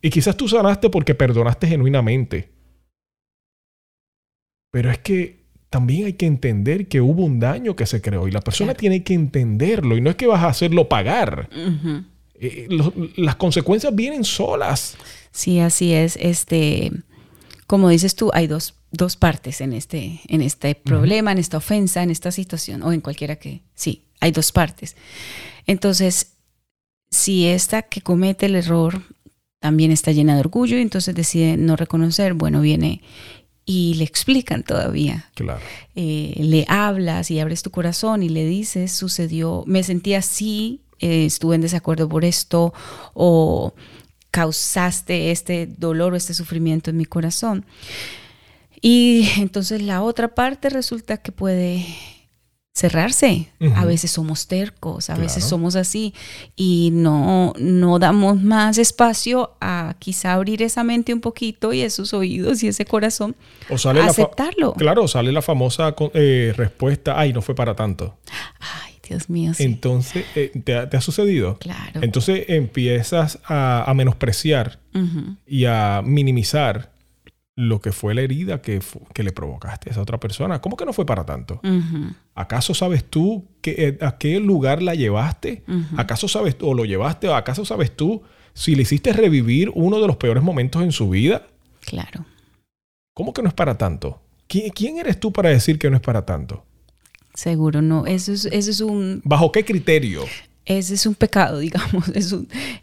Y 0.00 0.10
quizás 0.10 0.36
tú 0.36 0.48
sanaste 0.48 0.90
porque 0.90 1.14
perdonaste 1.14 1.66
genuinamente. 1.66 2.50
Pero 4.70 4.90
es 4.90 4.98
que 4.98 5.46
también 5.70 6.06
hay 6.06 6.12
que 6.14 6.26
entender 6.26 6.88
que 6.88 7.00
hubo 7.00 7.24
un 7.24 7.40
daño 7.40 7.76
que 7.76 7.86
se 7.86 8.00
creó 8.00 8.28
y 8.28 8.30
la 8.30 8.40
persona 8.40 8.74
tiene 8.74 9.02
que 9.02 9.14
entenderlo 9.14 9.96
y 9.96 10.00
no 10.00 10.10
es 10.10 10.16
que 10.16 10.26
vas 10.26 10.42
a 10.42 10.48
hacerlo 10.48 10.88
pagar. 10.88 11.48
Eh, 12.34 12.68
las 13.16 13.36
consecuencias 13.36 13.94
vienen 13.94 14.24
solas. 14.24 14.96
Sí, 15.32 15.60
así 15.60 15.92
es. 15.92 16.16
Este, 16.16 16.92
como 17.66 17.88
dices 17.88 18.14
tú, 18.14 18.30
hay 18.32 18.46
dos, 18.46 18.74
dos 18.90 19.16
partes 19.16 19.60
en 19.60 19.72
este, 19.72 20.20
en 20.28 20.42
este 20.42 20.74
problema, 20.74 21.32
en 21.32 21.38
esta 21.38 21.56
ofensa, 21.56 22.02
en 22.02 22.10
esta 22.10 22.30
situación 22.30 22.82
o 22.82 22.92
en 22.92 23.00
cualquiera 23.00 23.36
que... 23.36 23.62
Sí, 23.74 24.04
hay 24.20 24.30
dos 24.30 24.52
partes. 24.52 24.96
Entonces, 25.66 26.36
si 27.10 27.46
esta 27.46 27.82
que 27.82 28.00
comete 28.00 28.46
el 28.46 28.56
error 28.56 29.02
también 29.60 29.90
está 29.90 30.12
llena 30.12 30.34
de 30.34 30.40
orgullo 30.40 30.76
y 30.76 30.82
entonces 30.82 31.14
decide 31.14 31.56
no 31.56 31.76
reconocer, 31.76 32.34
bueno, 32.34 32.60
viene 32.60 33.02
y 33.64 33.94
le 33.94 34.04
explican 34.04 34.62
todavía. 34.62 35.28
Claro. 35.34 35.60
Eh, 35.96 36.34
le 36.38 36.64
hablas 36.68 37.30
y 37.30 37.40
abres 37.40 37.62
tu 37.62 37.70
corazón 37.70 38.22
y 38.22 38.28
le 38.28 38.46
dices, 38.46 38.92
sucedió, 38.92 39.64
me 39.66 39.82
sentí 39.82 40.14
así, 40.14 40.82
eh, 41.00 41.26
estuve 41.26 41.56
en 41.56 41.62
desacuerdo 41.62 42.08
por 42.08 42.24
esto 42.24 42.72
o 43.12 43.74
causaste 44.30 45.32
este 45.32 45.66
dolor 45.66 46.12
o 46.12 46.16
este 46.16 46.32
sufrimiento 46.32 46.90
en 46.90 46.96
mi 46.96 47.04
corazón. 47.04 47.66
Y 48.80 49.28
entonces 49.38 49.82
la 49.82 50.02
otra 50.02 50.34
parte 50.34 50.70
resulta 50.70 51.16
que 51.16 51.32
puede 51.32 51.84
cerrarse. 52.76 53.48
A 53.74 53.86
veces 53.86 54.10
somos 54.10 54.48
tercos, 54.48 55.08
a 55.08 55.14
veces 55.14 55.42
somos 55.44 55.76
así 55.76 56.12
y 56.56 56.90
no, 56.92 57.54
no 57.58 57.98
damos 57.98 58.42
más 58.42 58.76
espacio 58.76 59.56
a 59.62 59.94
quizá 59.98 60.34
abrir 60.34 60.62
esa 60.62 60.84
mente 60.84 61.14
un 61.14 61.22
poquito 61.22 61.72
y 61.72 61.80
esos 61.80 62.12
oídos 62.12 62.62
y 62.62 62.68
ese 62.68 62.84
corazón 62.84 63.34
o 63.70 63.78
sale 63.78 64.00
aceptarlo. 64.02 64.74
claro, 64.74 65.08
sale 65.08 65.32
la 65.32 65.40
famosa 65.40 65.94
eh, 66.12 66.52
respuesta, 66.54 67.18
ay, 67.18 67.32
no 67.32 67.40
fue 67.40 67.54
para 67.54 67.74
tanto. 67.74 68.18
Ay, 68.60 68.92
Dios 69.08 69.30
mío. 69.30 69.52
Entonces, 69.58 70.26
eh, 70.34 70.52
¿te, 70.62 70.74
ha, 70.74 71.00
sucedido? 71.00 71.56
Claro. 71.58 72.02
Entonces 72.02 72.44
empiezas 72.48 73.38
a, 73.48 73.90
menospreciar 73.96 74.80
y 75.46 75.64
a 75.64 76.02
minimizar 76.04 76.92
lo 77.56 77.80
que 77.80 77.90
fue 77.90 78.14
la 78.14 78.20
herida 78.20 78.60
que, 78.60 78.80
le 79.16 79.32
provocaste 79.32 79.88
a 79.88 79.92
esa 79.92 80.02
otra 80.02 80.20
persona. 80.20 80.60
¿Cómo 80.60 80.76
que 80.76 80.84
no 80.84 80.92
fue 80.92 81.06
para 81.06 81.24
tanto? 81.24 81.60
¿Acaso 82.34 82.74
sabes 82.74 83.04
tú 83.04 83.48
que, 83.62 83.74
eh, 83.78 83.98
a 84.02 84.18
qué 84.18 84.38
lugar 84.38 84.82
la 84.82 84.94
llevaste? 84.94 85.64
¿Acaso 85.96 86.28
sabes 86.28 86.56
o 86.60 86.74
lo 86.74 86.84
llevaste? 86.84 87.28
¿O 87.28 87.34
acaso 87.34 87.64
sabes 87.64 87.96
tú 87.96 88.22
si 88.52 88.74
le 88.74 88.82
hiciste 88.82 89.12
revivir 89.14 89.70
uno 89.74 90.00
de 90.00 90.06
los 90.06 90.16
peores 90.16 90.42
momentos 90.42 90.82
en 90.82 90.92
su 90.92 91.08
vida? 91.08 91.46
Claro. 91.80 92.26
¿Cómo 93.14 93.32
que 93.32 93.40
no 93.40 93.48
es 93.48 93.54
para 93.54 93.78
tanto? 93.78 94.20
¿Quién, 94.46 94.98
eres 94.98 95.18
tú 95.18 95.32
para 95.32 95.48
decir 95.48 95.78
que 95.78 95.88
no 95.88 95.96
es 95.96 96.02
para 96.02 96.26
tanto? 96.26 96.62
Seguro 97.32 97.80
no. 97.80 98.06
Eso 98.06 98.32
es, 98.32 98.44
eso 98.44 98.70
es 98.70 98.80
un... 98.82 99.22
¿Bajo 99.24 99.50
qué 99.50 99.64
criterio? 99.64 100.24
Ese 100.66 100.94
es 100.94 101.06
un 101.06 101.14
pecado, 101.14 101.58
digamos, 101.60 102.08
es, 102.08 102.34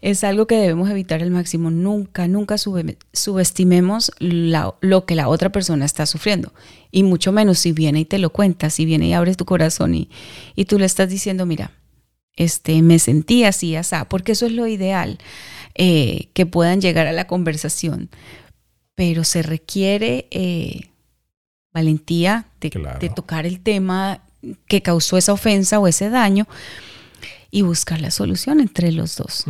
es 0.01 0.23
algo 0.23 0.47
que 0.47 0.55
debemos 0.55 0.89
evitar 0.89 1.21
al 1.21 1.29
máximo. 1.29 1.69
Nunca, 1.69 2.27
nunca 2.27 2.55
subestimemos 2.57 4.11
lo 4.19 5.05
que 5.05 5.15
la 5.15 5.27
otra 5.27 5.51
persona 5.51 5.85
está 5.85 6.05
sufriendo. 6.05 6.53
Y 6.91 7.03
mucho 7.03 7.31
menos 7.31 7.59
si 7.59 7.73
viene 7.73 7.99
y 7.99 8.05
te 8.05 8.17
lo 8.17 8.31
cuenta, 8.31 8.69
si 8.69 8.85
viene 8.85 9.07
y 9.07 9.13
abres 9.13 9.37
tu 9.37 9.45
corazón 9.45 9.93
y, 9.93 10.09
y 10.55 10.65
tú 10.65 10.79
le 10.79 10.85
estás 10.85 11.09
diciendo, 11.09 11.45
mira, 11.45 11.71
este, 12.35 12.81
me 12.81 12.97
sentí 12.99 13.43
así, 13.43 13.75
así, 13.75 13.95
porque 14.09 14.31
eso 14.31 14.45
es 14.45 14.53
lo 14.53 14.65
ideal, 14.65 15.19
eh, 15.75 16.29
que 16.33 16.45
puedan 16.45 16.81
llegar 16.81 17.05
a 17.07 17.11
la 17.11 17.27
conversación. 17.27 18.09
Pero 18.95 19.23
se 19.23 19.41
requiere 19.41 20.27
eh, 20.31 20.89
valentía 21.73 22.45
de, 22.61 22.69
de 22.99 23.09
tocar 23.09 23.45
el 23.45 23.59
tema 23.59 24.21
que 24.67 24.81
causó 24.81 25.17
esa 25.17 25.33
ofensa 25.33 25.79
o 25.79 25.87
ese 25.87 26.09
daño 26.09 26.47
y 27.53 27.61
buscar 27.61 28.01
la 28.01 28.09
solución 28.09 28.59
entre 28.59 28.91
los 28.91 29.15
dos. 29.15 29.45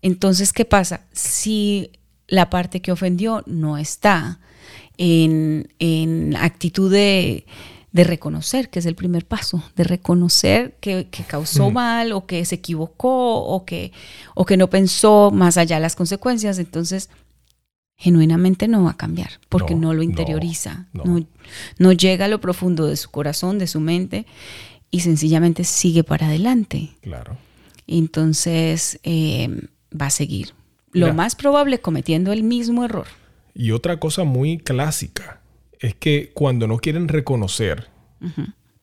Entonces, 0.00 0.52
¿qué 0.52 0.64
pasa? 0.64 1.00
Si 1.10 1.90
la 2.28 2.48
parte 2.50 2.80
que 2.80 2.92
ofendió 2.92 3.42
no 3.46 3.78
está 3.78 4.38
en, 4.96 6.36
actitud 6.38 6.88
de, 6.92 7.44
reconocer, 7.92 8.70
que 8.70 8.78
es 8.78 8.86
el 8.86 8.94
primer 8.94 9.26
paso, 9.26 9.60
de 9.74 9.82
reconocer 9.82 10.76
que, 10.78 11.08
causó 11.26 11.72
mal 11.72 12.12
o 12.12 12.26
que 12.26 12.44
se 12.44 12.54
equivocó 12.54 13.40
o 13.40 13.64
que, 13.64 13.90
o 14.36 14.46
que 14.46 14.56
no 14.56 14.70
pensó 14.70 15.32
más 15.32 15.58
allá 15.58 15.76
de 15.76 15.82
las 15.82 15.96
consecuencias, 15.96 16.60
entonces 16.60 17.10
genuinamente 17.96 18.68
no 18.68 18.84
va 18.84 18.92
a 18.92 18.96
cambiar 18.96 19.40
porque 19.48 19.74
no, 19.74 19.94
lo 19.94 20.04
interioriza, 20.04 20.86
no, 20.92 21.26
no, 21.78 21.92
llega 21.92 22.26
a 22.26 22.28
lo 22.28 22.40
profundo 22.40 22.86
de 22.86 22.96
su 22.96 23.10
corazón, 23.10 23.58
de 23.58 23.66
su 23.66 23.80
mente 23.80 24.26
y 24.92 25.00
sencillamente 25.00 25.64
sigue 25.64 26.04
para 26.04 26.28
adelante. 26.28 26.90
Claro. 27.00 27.36
Entonces 27.88 29.00
eh, 29.02 29.48
va 30.00 30.06
a 30.06 30.10
seguir. 30.10 30.50
Lo 30.92 31.12
más 31.14 31.34
probable 31.34 31.80
cometiendo 31.80 32.32
el 32.32 32.42
mismo 32.42 32.84
error. 32.84 33.06
Y 33.54 33.72
otra 33.72 33.98
cosa 33.98 34.24
muy 34.24 34.58
clásica 34.58 35.40
es 35.80 35.94
que 35.94 36.30
cuando 36.34 36.68
no 36.68 36.76
quieren 36.76 37.08
reconocer 37.08 37.88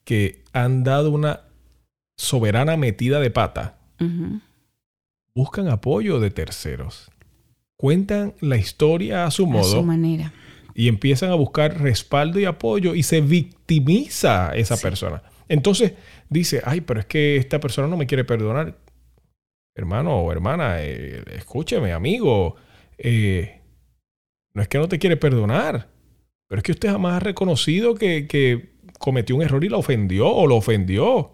que 0.04 0.44
han 0.52 0.84
dado 0.84 1.12
una 1.12 1.42
soberana 2.18 2.76
metida 2.76 3.20
de 3.20 3.30
pata, 3.30 3.78
buscan 5.36 5.70
apoyo 5.70 6.20
de 6.20 6.32
terceros. 6.32 7.12
cuentan 7.78 8.34
la 8.42 8.58
historia 8.58 9.26
a 9.26 9.32
su 9.32 9.46
modo. 9.46 9.78
A 9.78 9.80
su 9.80 9.84
manera. 9.84 10.34
Y 10.74 10.88
empiezan 10.88 11.30
a 11.30 11.36
buscar 11.36 11.80
respaldo 11.80 12.40
y 12.40 12.46
apoyo 12.46 12.96
y 12.96 13.04
se 13.04 13.22
victimiza 13.22 14.56
esa 14.56 14.76
persona. 14.78 15.22
Entonces 15.50 15.94
dice, 16.30 16.62
ay, 16.64 16.82
pero 16.82 17.02
es 17.02 17.08
que 17.08 17.36
esta 17.36 17.60
persona 17.60 17.88
no 17.88 17.98
me 17.98 18.06
quiere 18.06 18.24
perdonar. 18.24 18.78
Hermano 19.76 20.22
o 20.22 20.32
hermana, 20.32 20.82
eh, 20.82 21.24
escúcheme, 21.36 21.92
amigo. 21.92 22.56
Eh, 22.98 23.62
no 24.54 24.62
es 24.62 24.68
que 24.68 24.78
no 24.78 24.88
te 24.88 25.00
quiere 25.00 25.18
perdonar, 25.18 25.90
pero 26.48 26.60
es 26.60 26.64
que 26.64 26.72
usted 26.72 26.90
jamás 26.90 27.16
ha 27.16 27.20
reconocido 27.20 27.96
que, 27.96 28.78
cometió 29.00 29.38
un 29.38 29.42
error 29.42 29.64
y 29.64 29.70
la 29.70 29.78
ofendió 29.78 30.28
o 30.28 30.46
lo 30.46 30.58
ofendió. 30.58 31.32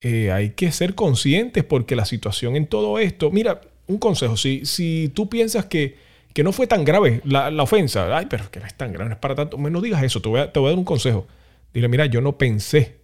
Eh, 0.00 0.30
hay 0.30 0.50
que 0.50 0.70
ser 0.70 0.94
conscientes 0.94 1.64
porque 1.64 1.96
la 1.96 2.04
situación 2.04 2.54
en 2.54 2.66
todo 2.66 2.98
esto, 3.00 3.30
mira, 3.30 3.62
un 3.88 3.98
consejo, 3.98 4.36
si, 4.36 5.10
tú 5.12 5.28
piensas 5.28 5.66
que, 5.66 5.96
que 6.32 6.44
no 6.44 6.52
fue 6.52 6.68
tan 6.68 6.84
grave 6.84 7.20
la, 7.24 7.50
ofensa, 7.62 8.16
ay, 8.16 8.26
pero 8.30 8.50
que 8.50 8.60
no 8.60 8.66
es 8.66 8.74
tan 8.74 8.92
grave, 8.92 9.08
no 9.08 9.14
es 9.14 9.20
para 9.20 9.34
tanto, 9.34 9.56
no 9.56 9.80
digas 9.80 10.02
eso, 10.04 10.22
te 10.22 10.28
voy, 10.28 10.40
a, 10.40 10.52
te 10.52 10.60
voy 10.60 10.68
a 10.68 10.70
dar 10.70 10.78
un 10.78 10.84
consejo. 10.84 11.26
Dile, 11.72 11.88
mira, 11.88 12.06
yo 12.06 12.20
no 12.20 12.38
pensé 12.38 13.03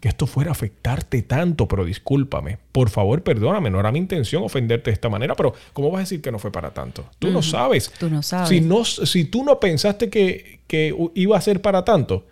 que 0.00 0.08
esto 0.08 0.26
fuera 0.26 0.50
a 0.50 0.52
afectarte 0.52 1.22
tanto, 1.22 1.66
pero 1.66 1.84
discúlpame. 1.84 2.58
Por 2.70 2.90
favor, 2.90 3.22
perdóname. 3.22 3.70
No 3.70 3.80
era 3.80 3.90
mi 3.90 3.98
intención 3.98 4.44
ofenderte 4.44 4.90
de 4.90 4.94
esta 4.94 5.08
manera, 5.08 5.34
pero 5.34 5.52
¿cómo 5.72 5.90
vas 5.90 5.98
a 5.98 6.02
decir 6.02 6.22
que 6.22 6.30
no 6.30 6.38
fue 6.38 6.52
para 6.52 6.70
tanto? 6.70 7.06
Tú 7.18 7.30
no 7.30 7.42
sabes. 7.42 7.92
Tú 7.98 8.08
no 8.08 8.22
sabes. 8.22 8.48
Si, 8.48 8.60
no, 8.60 8.84
si 8.84 9.24
tú 9.24 9.42
no 9.42 9.58
pensaste 9.58 10.08
que, 10.10 10.60
iba 11.14 11.36
a 11.36 11.40
ser 11.40 11.60
para 11.60 11.84
tanto, 11.84 12.26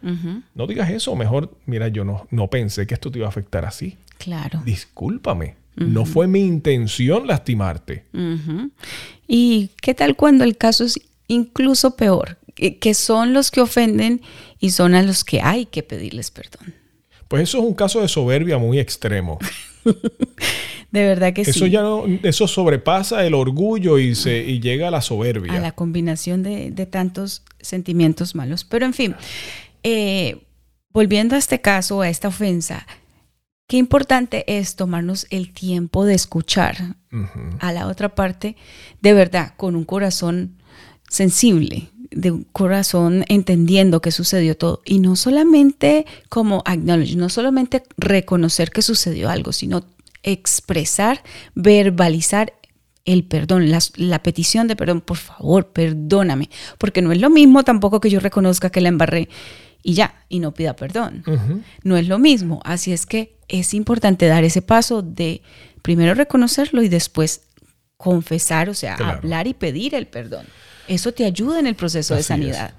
no 0.55 0.67
digas 0.67 0.91
eso. 0.91 1.17
Mejor, 1.17 1.53
mira, 1.67 1.89
yo 1.89 2.05
no, 2.05 2.29
no 2.31 2.49
pensé 2.49 2.87
que 2.87 2.95
esto 2.95 3.11
te 3.11 3.19
iba 3.19 3.27
a 3.27 3.31
afectar 3.31 3.65
así. 3.65 3.97
Claro. 4.19 4.63
Discúlpame. 4.65 5.57
No 5.75 6.07
fue 6.07 6.27
mi 6.27 6.41
intención 6.41 7.27
lastimarte. 7.27 8.05
¿Y 9.27 9.71
qué 9.83 9.95
tal 9.95 10.17
cuando 10.17 10.45
el 10.45 10.57
caso 10.57 10.85
es 10.85 11.01
incluso 11.27 11.97
peor? 11.97 12.39
Que 12.55 12.95
son 12.95 13.35
los 13.35 13.51
que 13.51 13.61
ofenden 13.61 14.23
y 14.59 14.71
son 14.71 14.95
a 14.95 15.03
los 15.03 15.25
que 15.25 15.43
hay 15.43 15.67
que 15.67 15.83
pedirles 15.83 16.31
perdón. 16.31 16.75
Pues 17.29 17.43
eso 17.43 17.59
es 17.59 17.65
un 17.65 17.75
caso 17.75 18.01
de 18.01 18.09
soberbia 18.09 18.59
muy 18.59 18.79
extremo. 18.79 19.39
de 20.91 21.05
verdad 21.05 21.33
que 21.33 21.43
eso 21.43 21.65
sí. 21.65 21.71
Ya 21.71 21.85
eso 22.23 22.47
sobrepasa 22.47 23.27
el 23.27 23.35
orgullo 23.35 23.99
y, 23.99 24.15
se, 24.15 24.39
y 24.39 24.61
llega 24.61 24.89
a 24.89 24.91
la 24.91 25.01
soberbia. 25.01 25.55
A 25.55 25.61
la 25.61 25.73
combinación 25.73 26.43
de, 26.43 26.71
tantos 26.87 27.43
sentimientos 27.61 28.35
malos. 28.35 28.65
Pero 28.65 28.87
en 28.87 28.95
fin, 28.95 29.17
eh, 29.83 30.43
volviendo 30.93 31.35
a 31.35 31.39
este 31.39 31.61
caso, 31.61 32.01
a 32.01 32.09
esta 32.09 32.29
ofensa, 32.29 32.87
qué 33.67 33.77
importante 33.77 34.59
es 34.59 34.77
tomarnos 34.77 35.27
el 35.31 35.53
tiempo 35.53 36.05
de 36.05 36.15
escuchar 36.15 36.97
a 37.61 37.73
la 37.73 37.87
otra 37.87 38.15
parte 38.15 38.57
de 39.01 39.13
verdad, 39.15 39.55
con 39.57 39.75
un 39.75 39.85
corazón 39.85 40.59
sensible, 41.09 41.89
de 42.11 42.31
un 42.31 42.45
corazón 42.45 43.25
entendiendo 43.29 44.01
que 44.01 44.11
sucedió 44.11 44.57
todo. 44.57 44.83
Y 44.85 44.99
no 44.99 45.17
solamente 45.17 46.07
como 46.29 46.63
acknowledge, 46.65 47.17
no 47.17 47.29
solamente 47.29 47.83
reconocer 47.97 48.71
que 48.71 48.83
sucedió 48.83 49.29
algo, 49.29 49.53
sino 49.53 49.85
expresar, 50.23 51.23
verbalizar 51.55 52.53
el 53.05 53.25
perdón, 53.25 53.71
la, 53.71 54.23
petición 54.23 54.67
de 54.67 54.75
perdón, 54.75 55.01
por 55.01 55.17
favor, 55.17 55.69
perdóname, 55.69 56.51
porque 56.77 57.03
no 57.03 57.13
es 57.13 57.21
lo 57.21 57.31
mismo 57.31 57.63
tampoco 57.63 58.01
que 58.01 58.11
yo 58.11 58.19
reconozca 58.19 58.71
que 58.71 58.81
la 58.81 58.89
embarré 58.89 59.29
y 59.83 59.95
ya, 59.95 60.25
y 60.29 60.41
no 60.41 60.53
pida 60.53 60.75
perdón. 60.75 61.23
No 61.85 61.97
es 61.97 62.09
lo 62.09 62.19
mismo, 62.19 62.61
así 62.65 62.93
es 62.93 63.07
que 63.07 63.39
es 63.47 63.75
importante 63.75 64.27
dar 64.27 64.43
ese 64.43 64.61
paso 64.61 65.03
de 65.03 65.43
primero 65.83 66.15
reconocerlo 66.15 66.83
y 66.83 66.89
después 66.89 67.43
confesar, 67.97 68.69
o 68.69 68.75
sea, 68.75 68.97
hablar 68.97 69.47
y 69.47 69.55
pedir 69.55 69.95
el 69.95 70.09
perdón. 70.09 70.47
Eso 70.89 71.13
te 71.13 71.25
ayuda 71.25 71.59
en 71.59 71.67
el 71.67 71.75
proceso 71.75 72.15
de 72.15 72.23
sanidad. 72.23 72.75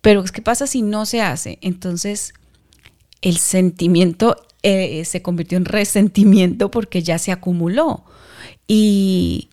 Pero 0.00 0.24
¿qué 0.24 0.42
pasa 0.42 0.66
si 0.66 0.82
no 0.82 1.06
se 1.06 1.22
hace? 1.22 1.58
Entonces, 1.60 2.34
el 3.20 3.38
sentimiento 3.38 4.36
eh, 4.62 5.04
se 5.04 5.22
convirtió 5.22 5.58
en 5.58 5.64
resentimiento 5.64 6.70
porque 6.70 7.02
ya 7.02 7.18
se 7.18 7.32
acumuló. 7.32 8.04
Y 8.66 9.48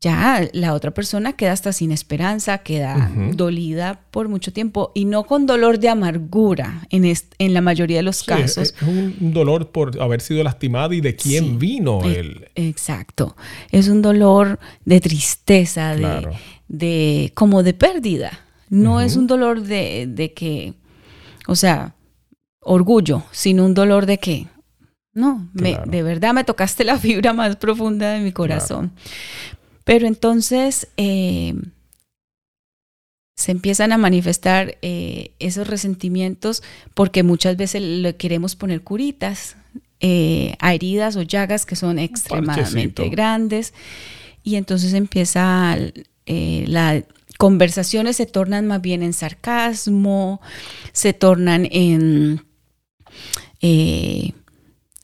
ya 0.00 0.48
la 0.52 0.74
otra 0.74 0.92
persona 0.92 1.32
queda 1.32 1.52
hasta 1.52 1.72
sin 1.72 1.90
esperanza, 1.90 2.58
queda 2.58 3.10
dolida 3.34 4.00
por 4.12 4.28
mucho 4.28 4.52
tiempo 4.52 4.92
y 4.94 5.06
no 5.06 5.24
con 5.24 5.46
dolor 5.46 5.80
de 5.80 5.88
amargura 5.88 6.86
en, 6.90 7.04
en 7.04 7.54
la 7.54 7.60
mayoría 7.60 7.96
de 7.96 8.02
los 8.04 8.22
casos. 8.22 8.74
Es 8.80 8.82
un 8.82 9.32
dolor 9.32 9.72
por 9.72 10.00
haber 10.00 10.20
sido 10.20 10.44
lastimado 10.44 10.92
y 10.92 11.00
de 11.00 11.16
quién 11.16 11.58
vino 11.58 12.04
e 12.04 12.20
él. 12.20 12.48
Exacto. 12.54 13.34
Es 13.72 13.88
un 13.88 14.00
dolor 14.00 14.60
de 14.84 15.00
tristeza, 15.00 15.96
de, 15.96 16.28
como 17.34 17.62
de 17.62 17.74
pérdida. 17.74 18.40
No 18.70 19.00
es 19.00 19.16
un 19.16 19.26
dolor 19.26 19.62
de, 19.62 20.32
que, 20.36 20.74
o 21.46 21.56
sea, 21.56 21.94
orgullo, 22.60 23.24
sino 23.30 23.64
un 23.64 23.74
dolor 23.74 24.04
de 24.04 24.18
que, 24.18 24.46
no, 25.14 25.48
de 25.52 26.02
verdad 26.02 26.34
me 26.34 26.44
tocaste 26.44 26.84
la 26.84 26.98
fibra 26.98 27.32
más 27.32 27.56
profunda 27.56 28.12
de 28.12 28.20
mi 28.20 28.32
corazón. 28.32 28.92
Pero 29.84 30.06
entonces 30.06 30.88
eh, 30.98 31.54
se 33.38 33.52
empiezan 33.52 33.92
a 33.92 33.98
manifestar 33.98 34.76
eh, 34.82 35.30
esos 35.38 35.66
resentimientos 35.66 36.62
porque 36.92 37.22
muchas 37.22 37.56
veces 37.56 37.80
le 37.80 38.16
queremos 38.16 38.54
poner 38.54 38.82
curitas 38.82 39.56
eh, 40.00 40.56
a 40.58 40.74
heridas 40.74 41.16
o 41.16 41.22
llagas 41.22 41.64
que 41.64 41.74
son 41.74 41.98
extremadamente 41.98 43.08
grandes. 43.08 43.72
Y 44.42 44.56
entonces 44.56 44.92
empieza 44.92 45.78
las 46.66 47.04
conversaciones 47.38 48.16
se 48.16 48.26
tornan 48.26 48.66
más 48.66 48.82
bien 48.82 49.02
en 49.02 49.12
sarcasmo, 49.12 50.40
se 50.92 51.12
tornan 51.12 51.68
en 51.70 52.42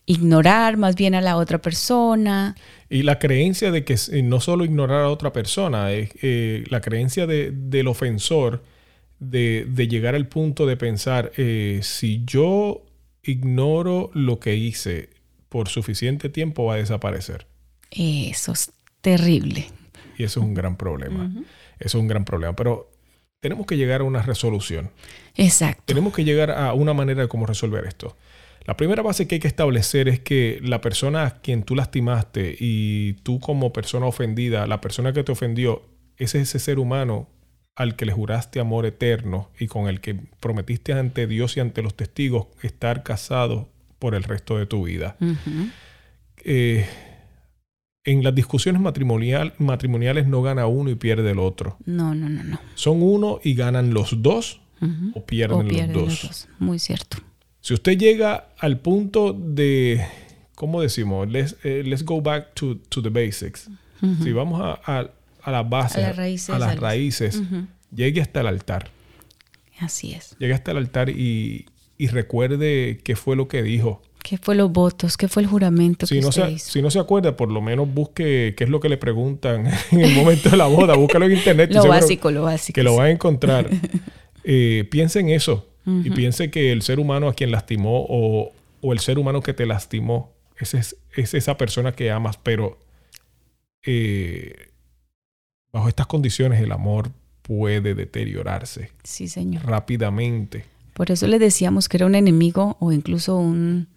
ignorar 0.06 0.76
más 0.76 0.96
bien 0.96 1.14
a 1.14 1.20
la 1.20 1.36
otra 1.36 1.58
persona. 1.58 2.54
Y 2.88 3.02
la 3.02 3.18
creencia 3.18 3.70
de 3.70 3.84
que 3.84 3.96
no 4.22 4.40
solo 4.40 4.64
ignorar 4.64 5.02
a 5.04 5.08
otra 5.08 5.32
persona, 5.32 5.92
es 5.92 6.10
eh, 6.22 6.64
la 6.68 6.80
creencia 6.80 7.26
del 7.26 7.88
ofensor 7.88 8.62
de, 9.18 9.66
llegar 9.88 10.14
al 10.14 10.28
punto 10.28 10.66
de 10.66 10.76
pensar, 10.76 11.32
eh, 11.36 11.80
si 11.82 12.22
yo 12.24 12.84
ignoro 13.22 14.10
lo 14.12 14.38
que 14.38 14.54
hice 14.54 15.10
por 15.48 15.68
suficiente 15.68 16.28
tiempo 16.28 16.66
va 16.66 16.74
a 16.74 16.78
desaparecer. 16.78 17.46
Eso 17.90 18.52
es 18.52 18.72
terrible. 19.00 19.66
Y 20.16 20.24
eso 20.24 20.40
es 20.40 20.46
un 20.46 20.54
gran 20.54 20.76
problema. 20.76 21.30
Eso 21.78 21.98
es 21.98 22.02
un 22.02 22.08
gran 22.08 22.24
problema. 22.24 22.54
Pero 22.56 22.90
tenemos 23.40 23.66
que 23.66 23.76
llegar 23.76 24.00
a 24.00 24.04
una 24.04 24.22
resolución. 24.22 24.90
Exacto. 25.36 25.82
Tenemos 25.86 26.14
que 26.14 26.24
llegar 26.24 26.50
a 26.50 26.72
una 26.72 26.94
manera 26.94 27.22
de 27.22 27.28
cómo 27.28 27.46
resolver 27.46 27.84
esto. 27.84 28.16
La 28.66 28.76
primera 28.76 29.02
base 29.02 29.28
que 29.28 29.34
hay 29.34 29.40
que 29.40 29.48
establecer 29.48 30.08
es 30.08 30.20
que 30.20 30.58
la 30.62 30.80
persona 30.80 31.26
a 31.26 31.40
quien 31.42 31.62
tú 31.62 31.74
lastimaste 31.74 32.56
y 32.58 33.14
tú 33.22 33.40
como 33.40 33.72
persona 33.72 34.06
ofendida, 34.06 34.66
la 34.66 34.80
persona 34.80 35.12
que 35.12 35.22
te 35.22 35.32
ofendió, 35.32 35.82
es 36.16 36.34
ese 36.34 36.58
ser 36.58 36.78
humano 36.78 37.28
al 37.76 37.96
que 37.96 38.06
le 38.06 38.12
juraste 38.12 38.60
amor 38.60 38.86
eterno 38.86 39.50
y 39.58 39.66
con 39.66 39.88
el 39.88 40.00
que 40.00 40.14
prometiste 40.40 40.92
ante 40.92 41.26
Dios 41.26 41.56
y 41.56 41.60
ante 41.60 41.82
los 41.82 41.94
testigos 41.94 42.46
estar 42.62 43.02
casado 43.02 43.68
por 43.98 44.14
el 44.14 44.22
resto 44.22 44.56
de 44.56 44.66
tu 44.66 44.84
vida. 44.84 45.16
Eh, 46.44 46.86
en 48.04 48.22
las 48.22 48.34
discusiones 48.34 48.82
matrimoniales 48.82 50.26
no 50.26 50.42
gana 50.42 50.66
uno 50.66 50.90
y 50.90 50.94
pierde 50.94 51.30
el 51.30 51.38
otro. 51.38 51.78
No, 51.86 52.14
no, 52.14 52.28
no, 52.28 52.44
no. 52.44 52.60
Son 52.74 53.02
uno 53.02 53.40
y 53.42 53.54
ganan 53.54 53.94
los 53.94 54.22
dos 54.22 54.60
o 55.14 55.24
pierden, 55.24 55.68
los, 55.68 55.92
dos. 55.92 55.94
los 55.94 56.22
dos. 56.22 56.48
Muy 56.58 56.78
cierto. 56.78 57.16
Si 57.60 57.72
usted 57.72 57.96
llega 57.96 58.48
al 58.58 58.78
punto 58.80 59.32
de, 59.32 60.04
¿cómo 60.54 60.82
decimos? 60.82 61.26
Let's, 61.30 61.56
eh, 61.64 61.82
go 62.04 62.20
back 62.20 62.52
to, 62.54 62.78
the 63.02 63.08
basics. 63.08 63.70
Si 64.22 64.32
vamos 64.32 64.60
a, 64.60 65.08
a, 65.42 65.50
la 65.50 65.62
base, 65.62 66.04
a 66.04 66.58
las 66.58 66.78
raíces, 66.78 67.42
llegue 67.90 68.20
hasta 68.20 68.42
el 68.42 68.48
altar. 68.48 68.90
Así 69.78 70.12
es. 70.12 70.36
Llegue 70.38 70.52
hasta 70.52 70.72
el 70.72 70.76
altar 70.76 71.08
y, 71.08 71.66
recuerde 71.98 73.00
qué 73.02 73.16
fue 73.16 73.34
lo 73.34 73.48
que 73.48 73.62
dijo. 73.62 74.02
¿Qué 74.24 74.38
fue 74.38 74.54
los 74.54 74.72
votos? 74.72 75.18
¿Qué 75.18 75.28
fue 75.28 75.42
el 75.42 75.48
juramento 75.50 76.06
si 76.06 76.14
que 76.14 76.22
no 76.22 76.32
se 76.32 76.50
hizo? 76.52 76.72
Si 76.72 76.80
no 76.80 76.90
se 76.90 76.98
acuerda, 76.98 77.36
por 77.36 77.52
lo 77.52 77.60
menos 77.60 77.92
busque 77.92 78.54
qué 78.56 78.64
es 78.64 78.70
lo 78.70 78.80
que 78.80 78.88
le 78.88 78.96
preguntan 78.96 79.66
en 79.90 80.00
el 80.00 80.14
momento 80.14 80.48
de 80.48 80.56
la 80.56 80.66
boda. 80.66 80.96
Búscalo 80.96 81.26
en 81.26 81.32
internet. 81.32 81.70
lo 81.74 81.86
básico, 81.86 82.30
lo 82.30 82.44
básico. 82.44 82.74
Que 82.74 82.82
lo 82.82 82.96
va 82.96 83.04
a 83.04 83.10
encontrar. 83.10 83.68
eh, 84.44 84.88
piense 84.90 85.20
en 85.20 85.28
eso. 85.28 85.68
Y 85.86 86.10
piense 86.12 86.50
que 86.50 86.72
el 86.72 86.80
ser 86.80 86.98
humano 86.98 87.28
a 87.28 87.34
quien 87.34 87.50
lastimó 87.50 88.06
o, 88.08 88.52
el 88.90 88.98
ser 89.00 89.18
humano 89.18 89.42
que 89.42 89.52
te 89.52 89.66
lastimó 89.66 90.32
es, 90.58 90.72
es, 90.72 91.34
esa 91.34 91.58
persona 91.58 91.92
que 91.92 92.10
amas, 92.10 92.38
pero 92.42 92.78
eh, 93.84 94.70
bajo 95.70 95.88
estas 95.88 96.06
condiciones 96.06 96.62
el 96.62 96.72
amor 96.72 97.10
puede 97.42 97.94
deteriorarse. 97.94 98.92
Sí, 99.02 99.28
señor. 99.28 99.66
Rápidamente. 99.66 100.64
Por 100.94 101.10
eso 101.10 101.26
le 101.26 101.38
decíamos 101.38 101.90
que 101.90 101.98
era 101.98 102.06
un 102.06 102.14
enemigo 102.14 102.78
o 102.80 102.90
incluso 102.90 103.36
un, 103.36 103.88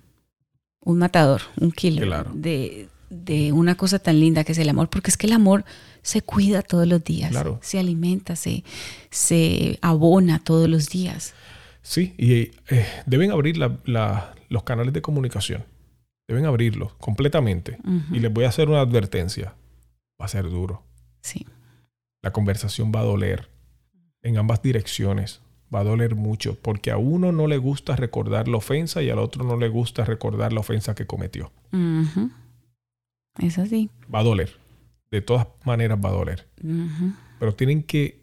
un 0.88 0.98
matador, 1.00 1.42
un 1.60 1.72
killer 1.72 2.08
de, 2.34 2.88
de 3.10 3.52
una 3.52 3.76
cosa 3.76 4.00
tan 4.00 4.20
linda 4.20 4.44
que 4.44 4.54
es 4.54 4.58
el 4.58 4.70
amor, 4.70 4.90
porque 4.90 5.10
es 5.12 5.18
que 5.18 5.28
el 5.28 5.34
amor 5.34 5.66
se 6.02 6.22
cuida 6.22 6.62
todos 6.62 6.88
los 6.88 7.04
días, 7.04 7.32
Claro. 7.32 7.60
se 7.62 7.78
alimenta, 7.80 8.36
se, 8.36 8.64
se 9.10 9.80
abona 9.82 10.40
todos 10.40 10.70
los 10.70 10.90
días. 10.90 11.34
Sí, 11.82 12.14
y 12.18 12.52
eh, 12.74 12.86
deben 13.06 13.32
abrir 13.32 13.58
la- 13.58 13.78
la- 13.86 14.34
los 14.50 14.64
canales 14.64 14.94
de 14.94 15.02
comunicación. 15.02 15.66
Deben 16.28 16.46
abrirlos 16.46 16.94
completamente. 16.96 17.78
Y 18.12 18.20
les 18.20 18.32
voy 18.34 18.46
a 18.46 18.50
hacer 18.50 18.68
una 18.70 18.82
advertencia. 18.82 19.54
Va 20.20 20.26
a 20.26 20.30
ser 20.30 20.50
duro. 20.50 20.84
Sí, 21.22 21.46
La 22.24 22.32
conversación 22.32 22.92
va 22.94 23.00
a 23.02 23.04
doler 23.04 23.50
en 24.24 24.38
ambas 24.38 24.62
direcciones. 24.62 25.42
Va 25.74 25.82
a 25.82 25.84
doler 25.84 26.16
mucho 26.16 26.58
porque 26.62 26.92
a 26.92 26.98
uno 26.98 27.32
no 27.32 27.48
le 27.48 27.58
gusta 27.58 27.96
recordar 27.96 28.48
la 28.48 28.58
ofensa 28.58 29.02
y 29.02 29.10
al 29.10 29.20
otro 29.20 29.44
no 29.44 29.58
le 29.58 29.68
gusta 29.68 30.06
recordar 30.06 30.54
la 30.54 30.62
ofensa 30.62 30.96
que 30.96 31.06
cometió. 31.06 31.52
Ujú. 31.74 32.32
es 33.40 33.58
así. 33.58 33.90
Va 34.14 34.20
a 34.20 34.24
doler. 34.24 34.58
De 35.12 35.22
todas 35.22 35.48
maneras 35.66 36.00
va 36.04 36.10
a 36.10 36.14
doler. 36.14 36.48
Pero 37.40 37.54
tienen 37.56 37.84
que 37.84 38.22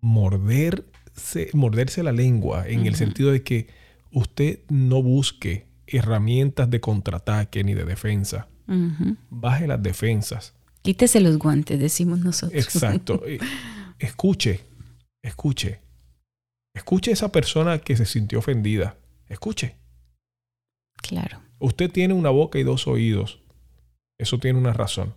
morderse, 0.00 1.50
morderse 1.52 2.02
la 2.02 2.12
lengua 2.12 2.66
en 2.66 2.86
el 2.86 2.94
sentido 2.94 3.32
de 3.32 3.42
que 3.42 3.68
usted 4.12 4.60
no 4.68 5.02
busque 5.02 5.66
herramientas 5.86 6.70
de 6.70 6.80
contraataque 6.80 7.64
ni 7.64 7.74
de 7.74 7.84
defensa. 7.84 8.48
Baje 9.30 9.66
las 9.66 9.82
defensas. 9.82 10.54
Quítese 10.82 11.20
los 11.20 11.38
guantes, 11.38 11.78
decimos 11.78 12.20
nosotros. 12.20 12.62
Exacto. 12.62 13.22
Eh, 13.26 13.38
Escuche, 13.98 14.60
escuche. 15.20 15.80
Escuche 16.74 17.10
a 17.10 17.14
esa 17.14 17.32
persona 17.32 17.78
que 17.78 17.96
se 17.96 18.06
sintió 18.06 18.38
ofendida. 18.38 18.96
Escuche. 19.28 19.76
claro. 20.96 21.40
Usted 21.58 21.90
tiene 21.90 22.14
una 22.14 22.30
boca 22.30 22.58
y 22.58 22.62
dos 22.62 22.86
oídos. 22.86 23.40
Eso 24.18 24.38
tiene 24.38 24.58
una 24.58 24.72
razón. 24.72 25.14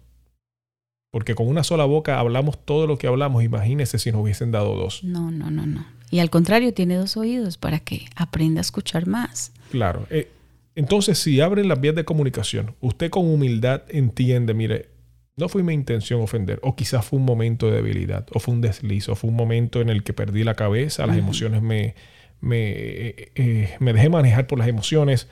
Porque 1.09 1.35
con 1.35 1.47
una 1.47 1.63
sola 1.63 1.85
boca 1.85 2.19
hablamos 2.19 2.65
todo 2.65 2.85
lo 2.85 2.97
que 2.97 3.07
hablamos. 3.07 3.43
Imagínese 3.43 3.97
si 3.97 4.11
nos 4.11 4.21
hubiesen 4.21 4.51
dado 4.51 4.75
dos. 4.75 5.03
No, 5.05 5.31
no, 5.31 5.49
no, 5.51 5.65
no. 5.65 5.85
Y 6.11 6.19
al 6.19 6.29
contrario, 6.29 6.73
tiene 6.73 6.95
dos 6.95 7.15
oídos 7.15 7.57
para 7.57 7.79
que 7.79 8.07
aprenda 8.15 8.59
a 8.59 8.61
escuchar 8.61 9.07
más. 9.07 9.53
Claro. 9.71 10.05
eh, 10.09 10.29
entonces, 10.75 11.19
si 11.19 11.39
abren 11.39 11.67
las 11.67 11.79
vías 11.79 11.95
de 11.95 12.03
comunicación, 12.03 12.75
usted 12.81 13.09
con 13.09 13.25
humildad 13.31 13.83
entiende, 13.89 14.53
mire, 14.53 14.89
no 15.35 15.49
fue 15.49 15.63
mi 15.63 15.73
intención 15.73 16.21
ofender, 16.21 16.59
o 16.61 16.75
quizás 16.75 17.05
fue 17.05 17.19
un 17.19 17.25
momento 17.25 17.67
de 17.67 17.77
debilidad, 17.77 18.27
o 18.33 18.39
fue 18.39 18.53
un 18.53 18.61
desliz, 18.61 19.09
o 19.09 19.15
fue 19.15 19.29
un 19.29 19.35
momento 19.35 19.81
en 19.81 19.89
el 19.89 20.03
que 20.03 20.13
perdí 20.13 20.43
la 20.43 20.55
cabeza, 20.55 21.07
las 21.07 21.17
emociones 21.17 21.61
me, 21.61 21.95
me, 22.39 22.71
eh, 22.71 23.31
eh, 23.35 23.75
me 23.79 23.93
dejé 23.93 24.09
manejar 24.09 24.47
por 24.47 24.59
las 24.59 24.67
emociones, 24.67 25.27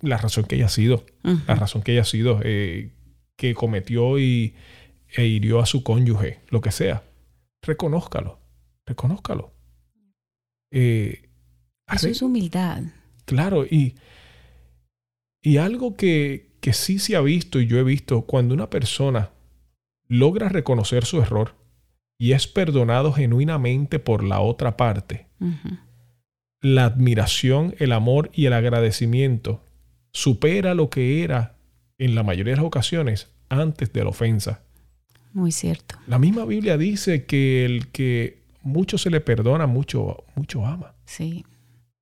la 0.00 0.16
razón 0.16 0.44
que 0.44 0.54
haya 0.54 0.68
sido, 0.68 1.04
la 1.22 1.54
razón 1.54 1.82
que 1.82 1.92
haya 1.92 2.04
sido, 2.04 2.40
eh, 2.42 2.90
que 3.36 3.54
cometió 3.54 4.18
y, 4.18 4.54
e 5.14 5.26
hirió 5.26 5.60
a 5.60 5.66
su 5.66 5.82
cónyuge, 5.82 6.40
lo 6.48 6.60
que 6.60 6.70
sea. 6.70 7.02
Reconózcalo, 7.62 8.38
reconózcalo. 8.86 9.52
Eso 10.70 12.08
es 12.08 12.22
humildad. 12.22 12.82
Claro, 13.26 13.66
y, 13.66 13.94
y 15.42 15.58
algo 15.58 15.96
que, 15.96 16.50
que 16.60 16.72
sí 16.72 16.98
se 16.98 17.16
ha 17.16 17.20
visto 17.20 17.60
y 17.60 17.66
yo 17.66 17.78
he 17.78 17.84
visto, 17.84 18.22
cuando 18.22 18.54
una 18.54 18.70
persona 18.70 19.30
logra 20.08 20.48
reconocer 20.48 21.04
su 21.04 21.20
error 21.20 21.54
y 22.18 22.32
es 22.32 22.46
perdonado 22.46 23.12
genuinamente 23.12 23.98
por 23.98 24.24
la 24.24 24.40
otra 24.40 24.76
parte, 24.76 25.26
la 26.60 26.86
admiración, 26.86 27.74
el 27.78 27.92
amor 27.92 28.30
y 28.34 28.46
el 28.46 28.52
agradecimiento 28.52 29.64
supera 30.12 30.74
lo 30.74 30.90
que 30.90 31.22
era 31.22 31.56
en 31.98 32.14
la 32.14 32.22
mayoría 32.22 32.52
de 32.52 32.56
las 32.56 32.66
ocasiones 32.66 33.30
antes 33.48 33.92
de 33.92 34.02
la 34.02 34.10
ofensa. 34.10 34.62
Muy 35.32 35.52
cierto. 35.52 35.96
La 36.06 36.18
misma 36.18 36.44
Biblia 36.44 36.76
dice 36.76 37.24
que 37.24 37.64
el 37.64 37.88
que 37.88 38.38
mucho 38.62 38.98
se 38.98 39.10
le 39.10 39.20
perdona, 39.20 39.66
mucho, 39.66 40.24
mucho 40.34 40.66
ama. 40.66 40.94
Sí. 41.04 41.44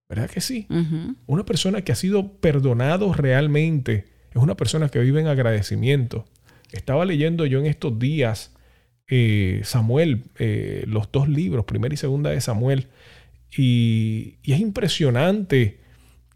¿Verdad 0.09 0.31
que 0.31 0.41
sí? 0.41 0.67
Una 1.27 1.45
persona 1.45 1.83
que 1.83 1.93
ha 1.93 1.97
sido 1.97 2.35
perdonado 2.39 3.13
realmente 3.13 4.05
es 4.31 4.37
una 4.37 4.57
persona 4.57 4.89
que 4.89 5.01
vive 5.01 5.21
en 5.21 5.27
agradecimiento. 5.27 6.27
Estaba 6.71 7.05
leyendo 7.05 7.47
yo 7.47 7.59
en 7.59 7.67
estos 7.67 7.99
días 7.99 8.55
eh, 9.09 9.61
Samuel, 9.65 10.25
eh, 10.39 10.85
los 10.87 11.11
dos 11.11 11.29
libros, 11.29 11.65
primera 11.65 11.95
y 11.95 11.97
segunda 11.97 12.31
de 12.31 12.41
Samuel, 12.41 12.89
y, 13.57 14.39
y 14.43 14.53
es 14.53 14.61
impresionante 14.61 15.81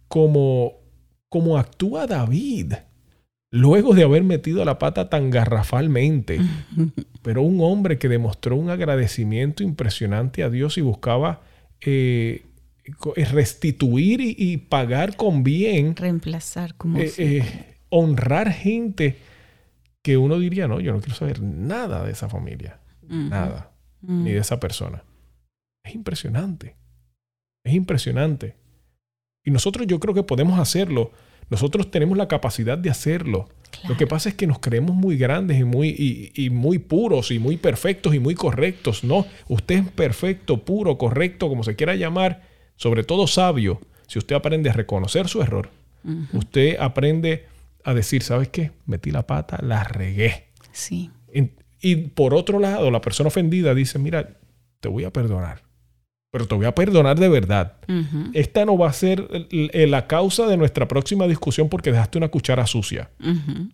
cómo, 0.08 0.80
cómo 1.28 1.58
actúa 1.58 2.06
David 2.06 2.74
luego 3.52 3.94
de 3.94 4.04
haber 4.04 4.22
metido 4.22 4.64
la 4.64 4.78
pata 4.78 5.08
tan 5.08 5.30
garrafalmente 5.30 6.40
pero 7.22 7.42
un 7.42 7.60
hombre 7.60 7.98
que 7.98 8.08
demostró 8.08 8.56
un 8.56 8.70
agradecimiento 8.70 9.62
impresionante 9.62 10.42
a 10.42 10.50
Dios 10.50 10.78
y 10.78 10.82
buscaba 10.82 11.42
eh, 11.80 12.44
restituir 13.30 14.20
y, 14.20 14.34
y 14.36 14.56
pagar 14.56 15.16
con 15.16 15.42
bien, 15.42 15.96
Reemplazar 15.96 16.74
como 16.74 16.98
eh, 16.98 17.12
eh, 17.18 17.76
honrar 17.88 18.52
gente 18.52 19.18
que 20.02 20.16
uno 20.16 20.38
diría, 20.38 20.66
no, 20.66 20.80
yo 20.80 20.92
no 20.92 21.00
quiero 21.00 21.14
saber 21.14 21.42
nada 21.42 22.04
de 22.04 22.12
esa 22.12 22.28
familia, 22.28 22.80
nada, 23.06 23.72
ni 24.00 24.32
de 24.32 24.38
esa 24.38 24.58
persona. 24.58 25.04
Es 25.84 25.94
impresionante, 25.94 26.76
es 27.64 27.74
impresionante. 27.74 28.56
Y 29.44 29.50
nosotros 29.50 29.86
yo 29.86 30.00
creo 30.00 30.14
que 30.14 30.22
podemos 30.22 30.58
hacerlo. 30.58 31.12
Nosotros 31.48 31.90
tenemos 31.90 32.16
la 32.16 32.28
capacidad 32.28 32.78
de 32.78 32.90
hacerlo. 32.90 33.48
Lo 33.88 33.96
que 33.96 34.06
pasa 34.06 34.28
es 34.28 34.34
que 34.34 34.46
nos 34.46 34.58
creemos 34.58 34.94
muy 34.94 35.16
grandes 35.16 35.58
y 35.58 35.64
muy, 35.64 35.88
y, 35.88 36.32
y 36.34 36.50
muy 36.50 36.78
puros 36.78 37.30
y 37.30 37.38
muy 37.38 37.56
perfectos 37.56 38.14
y 38.14 38.20
muy 38.20 38.34
correctos. 38.34 39.04
No, 39.04 39.26
usted 39.48 39.76
es 39.76 39.90
perfecto, 39.90 40.64
puro, 40.64 40.96
correcto, 40.98 41.48
como 41.48 41.64
se 41.64 41.76
quiera 41.76 41.94
llamar, 41.94 42.49
sobre 42.80 43.04
todo 43.04 43.26
sabio. 43.26 43.78
Si 44.06 44.18
usted 44.18 44.34
aprende 44.34 44.70
a 44.70 44.72
reconocer 44.72 45.28
su 45.28 45.42
error, 45.42 45.68
usted 46.32 46.78
aprende 46.80 47.44
a 47.84 47.92
decir, 47.92 48.22
¿sabes 48.22 48.48
qué? 48.48 48.72
Metí 48.86 49.10
la 49.10 49.26
pata, 49.26 49.58
la 49.62 49.84
regué. 49.84 50.46
Sí. 50.72 51.10
Y 51.82 51.96
por 51.96 52.32
otro 52.32 52.58
lado, 52.58 52.90
la 52.90 53.02
persona 53.02 53.28
ofendida 53.28 53.74
dice, 53.74 53.98
mira, 53.98 54.30
te 54.80 54.88
voy 54.88 55.04
a 55.04 55.12
perdonar, 55.12 55.62
pero 56.30 56.46
te 56.46 56.54
voy 56.54 56.64
a 56.64 56.74
perdonar 56.74 57.20
de 57.20 57.28
verdad. 57.28 57.76
Esta 58.32 58.64
no 58.64 58.78
va 58.78 58.88
a 58.88 58.94
ser 58.94 59.28
la 59.50 60.06
causa 60.06 60.46
de 60.46 60.56
nuestra 60.56 60.88
próxima 60.88 61.26
discusión 61.26 61.68
porque 61.68 61.92
dejaste 61.92 62.16
una 62.16 62.28
cuchara 62.28 62.66
sucia 62.66 63.10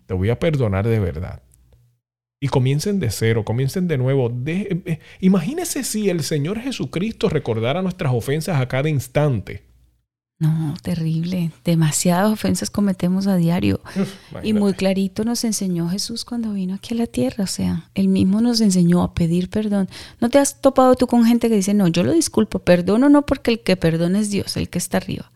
te 0.05 0.13
voy 0.13 0.29
a 0.31 0.37
perdonar 0.37 0.85
de 0.85 0.99
verdad. 0.99 1.41
Y 2.39 2.49
comiencen 2.49 2.99
de 2.99 3.09
cero, 3.09 3.43
comiencen 3.43 3.87
de 3.87 3.97
nuevo. 3.97 4.29
De- 4.29 4.81
eh, 4.85 4.99
imagínese 5.21 5.83
si 5.83 6.09
el 6.09 6.23
Señor 6.23 6.59
Jesucristo 6.59 7.29
recordara 7.29 7.81
nuestras 7.81 8.13
ofensas 8.13 8.61
a 8.61 8.67
cada 8.67 8.89
instante. 8.89 9.63
No, 10.39 10.75
terrible. 10.83 11.49
Demasiadas 11.65 12.31
ofensas 12.31 12.69
cometemos 12.69 13.25
a 13.25 13.37
diario. 13.37 13.81
Y 14.43 14.53
muy 14.53 14.73
clarito 14.73 15.23
nos 15.23 15.43
enseñó 15.43 15.89
Jesús 15.89 16.25
cuando 16.25 16.53
vino 16.53 16.75
aquí 16.75 16.93
a 16.93 16.97
la 16.97 17.07
tierra. 17.07 17.43
O 17.43 17.47
sea, 17.47 17.89
él 17.95 18.07
mismo 18.07 18.39
nos 18.39 18.61
enseñó 18.61 19.01
a 19.01 19.15
pedir 19.15 19.49
perdón. 19.49 19.89
¿No 20.21 20.29
te 20.29 20.37
has 20.37 20.61
topado 20.61 20.93
tú 20.93 21.07
con 21.07 21.25
gente 21.25 21.49
que 21.49 21.55
dice, 21.55 21.73
no, 21.73 21.87
yo 21.87 22.03
lo 22.03 22.11
disculpo, 22.13 22.59
perdono 22.59 23.09
no 23.09 23.25
porque 23.25 23.49
el 23.49 23.59
que 23.61 23.77
perdona 23.77 24.19
es 24.19 24.29
Dios, 24.29 24.57
el 24.57 24.69
que 24.69 24.77
está 24.77 24.97
arriba? 24.97 25.31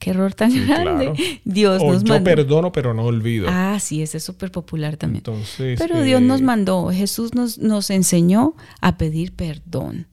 Qué 0.00 0.10
error 0.10 0.34
tan 0.34 0.50
Sí, 0.50 0.64
grande. 0.64 1.12
claro. 1.12 1.14
Dios 1.44 1.80
O 1.82 1.92
nos 1.92 2.02
yo 2.02 2.14
mandó. 2.14 2.24
perdono, 2.24 2.72
pero 2.72 2.94
no 2.94 3.04
olvido. 3.04 3.46
Ah, 3.48 3.78
sí, 3.78 4.02
ese 4.02 4.16
es 4.16 4.24
súper 4.24 4.50
popular 4.50 4.96
también. 4.96 5.18
Entonces, 5.18 5.78
Pero 5.78 5.98
eh, 6.00 6.04
Dios 6.04 6.20
nos 6.22 6.42
mandó, 6.42 6.90
Jesús 6.90 7.34
nos, 7.34 7.58
nos 7.58 7.90
enseñó 7.90 8.54
a 8.80 8.96
pedir 8.98 9.32
perdón. 9.36 10.06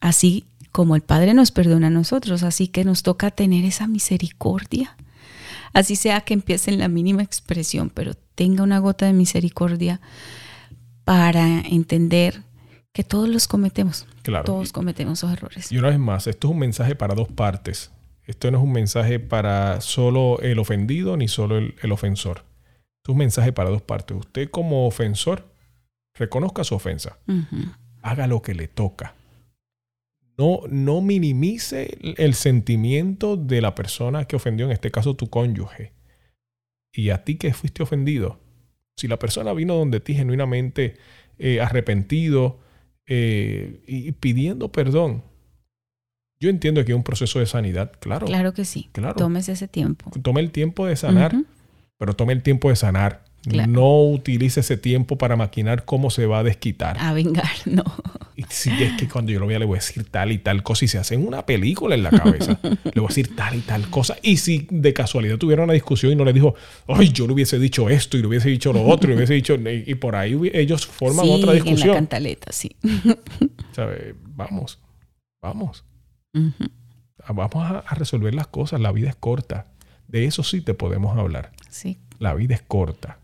Así 0.00 0.46
como 0.72 0.94
el 0.96 1.02
Padre 1.02 1.34
nos 1.34 1.50
perdona 1.50 1.88
a 1.88 1.90
nosotros, 1.90 2.42
así 2.44 2.68
que 2.68 2.84
nos 2.84 3.02
toca 3.02 3.30
tener 3.32 3.64
esa 3.64 3.86
misericordia. 3.88 4.96
Así 5.72 5.96
sea 5.96 6.20
que 6.22 6.32
empiece 6.34 6.70
en 6.70 6.78
la 6.78 6.88
mínima 6.88 7.22
expresión, 7.22 7.90
pero 7.92 8.14
tenga 8.36 8.62
una 8.62 8.78
gota 8.78 9.06
de 9.06 9.12
misericordia 9.12 10.00
para 11.04 11.60
entender 11.62 12.42
que 12.92 13.04
todos 13.04 13.28
los 13.28 13.48
cometemos. 13.48 14.06
Claro. 14.22 14.44
Todos 14.44 14.72
cometemos 14.72 15.18
esos 15.18 15.32
errores. 15.32 15.70
Y 15.72 15.78
una 15.78 15.88
vez 15.88 15.98
más, 15.98 16.26
esto 16.26 16.48
es 16.48 16.52
un 16.52 16.58
mensaje 16.60 16.94
para 16.94 17.14
dos 17.14 17.28
partes. 17.28 17.90
Esto 18.30 18.50
no 18.50 18.58
es 18.58 18.64
un 18.64 18.72
mensaje 18.72 19.18
para 19.18 19.80
solo 19.80 20.38
el 20.40 20.58
ofendido 20.60 21.16
ni 21.16 21.26
solo 21.28 21.58
el, 21.58 21.74
el 21.82 21.90
ofensor. 21.92 22.38
Esto 22.38 23.06
es 23.06 23.08
un 23.10 23.18
mensaje 23.18 23.52
para 23.52 23.70
dos 23.70 23.82
partes. 23.82 24.16
Usted 24.16 24.48
como 24.50 24.86
ofensor, 24.86 25.52
reconozca 26.14 26.62
su 26.62 26.74
ofensa. 26.76 27.18
Haga 28.02 28.26
lo 28.28 28.40
que 28.40 28.54
le 28.54 28.68
toca. 28.68 29.14
No, 30.38 30.60
no 30.70 31.00
minimice 31.00 31.98
el- 32.00 32.14
el 32.18 32.34
sentimiento 32.34 33.36
de 33.36 33.60
la 33.60 33.74
persona 33.74 34.24
que 34.26 34.36
ofendió, 34.36 34.66
en 34.66 34.72
este 34.72 34.90
caso 34.90 35.14
tu 35.16 35.28
cónyuge. 35.28 35.92
Y 36.94 37.10
a 37.10 37.24
ti 37.24 37.36
que 37.36 37.52
fuiste 37.52 37.82
ofendido. 37.82 38.38
Si 38.96 39.08
la 39.08 39.18
persona 39.18 39.52
vino 39.52 39.74
donde 39.74 40.00
ti 40.00 40.14
genuinamente 40.14 40.96
eh, 41.38 41.60
arrepentido 41.60 42.60
eh, 43.06 43.82
y 43.86 44.12
pidiendo 44.12 44.70
perdón, 44.70 45.24
yo 46.40 46.48
entiendo 46.48 46.82
que 46.84 46.92
hay 46.92 46.96
un 46.96 47.04
proceso 47.04 47.38
de 47.38 47.46
sanidad, 47.46 47.92
claro. 48.00 48.26
Claro 48.26 48.54
que 48.54 48.64
sí. 48.64 48.88
Claro. 48.92 49.14
Tómese 49.14 49.52
ese 49.52 49.68
tiempo. 49.68 50.10
Tome 50.22 50.40
el 50.40 50.50
tiempo 50.50 50.86
de 50.86 50.96
sanar, 50.96 51.34
pero 51.98 52.16
tome 52.16 52.32
el 52.32 52.42
tiempo 52.42 52.70
de 52.70 52.76
sanar. 52.76 53.24
No 53.46 54.02
utilice 54.02 54.60
ese 54.60 54.76
tiempo 54.76 55.16
para 55.16 55.34
maquinar 55.34 55.86
cómo 55.86 56.10
se 56.10 56.26
va 56.26 56.40
a 56.40 56.42
desquitar. 56.42 56.98
A 56.98 57.14
vengar, 57.14 57.50
no. 57.66 57.84
Y 58.36 58.44
si 58.48 58.70
es 58.70 58.92
que 58.98 59.08
cuando 59.08 59.32
yo 59.32 59.40
lo 59.40 59.46
vea 59.46 59.58
le 59.58 59.66
voy 59.66 59.76
a 59.76 59.80
decir 59.80 60.04
tal 60.04 60.32
y 60.32 60.38
tal 60.38 60.62
cosa 60.62 60.86
y 60.86 60.88
se 60.88 60.98
hace 60.98 61.16
una 61.16 61.44
película 61.44 61.94
en 61.94 62.02
la 62.02 62.10
cabeza. 62.10 62.58
le 62.62 63.00
voy 63.00 63.04
a 63.04 63.08
decir 63.08 63.36
tal 63.36 63.56
y 63.56 63.60
tal 63.60 63.88
cosa. 63.90 64.16
Y 64.22 64.38
si 64.38 64.66
de 64.70 64.92
casualidad 64.94 65.36
tuviera 65.36 65.64
una 65.64 65.74
discusión 65.74 66.12
y 66.12 66.16
no 66.16 66.24
le 66.24 66.32
dijo, 66.32 66.54
ay, 66.86 67.10
yo 67.12 67.26
le 67.26 67.34
hubiese 67.34 67.58
dicho 67.58 67.90
esto 67.90 68.16
y 68.16 68.22
le 68.22 68.28
hubiese 68.28 68.48
dicho 68.48 68.72
lo 68.72 68.82
otro 68.86 69.08
y 69.08 69.10
le 69.12 69.16
hubiese 69.16 69.34
dicho, 69.34 69.56
y, 69.56 69.94
por 69.96 70.16
ahí 70.16 70.38
ellos 70.54 70.86
forman 70.86 71.26
otra 71.28 71.52
discusión. 71.52 71.88
En 71.88 71.88
la 71.88 71.94
cantaleta, 71.94 72.52
sí. 72.52 72.76
Vamos, 74.36 74.78
vamos. 75.42 75.84
Vamos 76.32 77.84
a 77.86 77.94
resolver 77.94 78.34
las 78.34 78.46
cosas. 78.46 78.80
La 78.80 78.92
vida 78.92 79.08
es 79.08 79.16
corta. 79.16 79.66
De 80.08 80.24
eso 80.24 80.42
sí 80.42 80.60
te 80.60 80.74
podemos 80.74 81.16
hablar. 81.16 81.52
Sí. 81.68 81.98
La 82.18 82.34
vida 82.34 82.54
es 82.54 82.62
corta. 82.62 83.18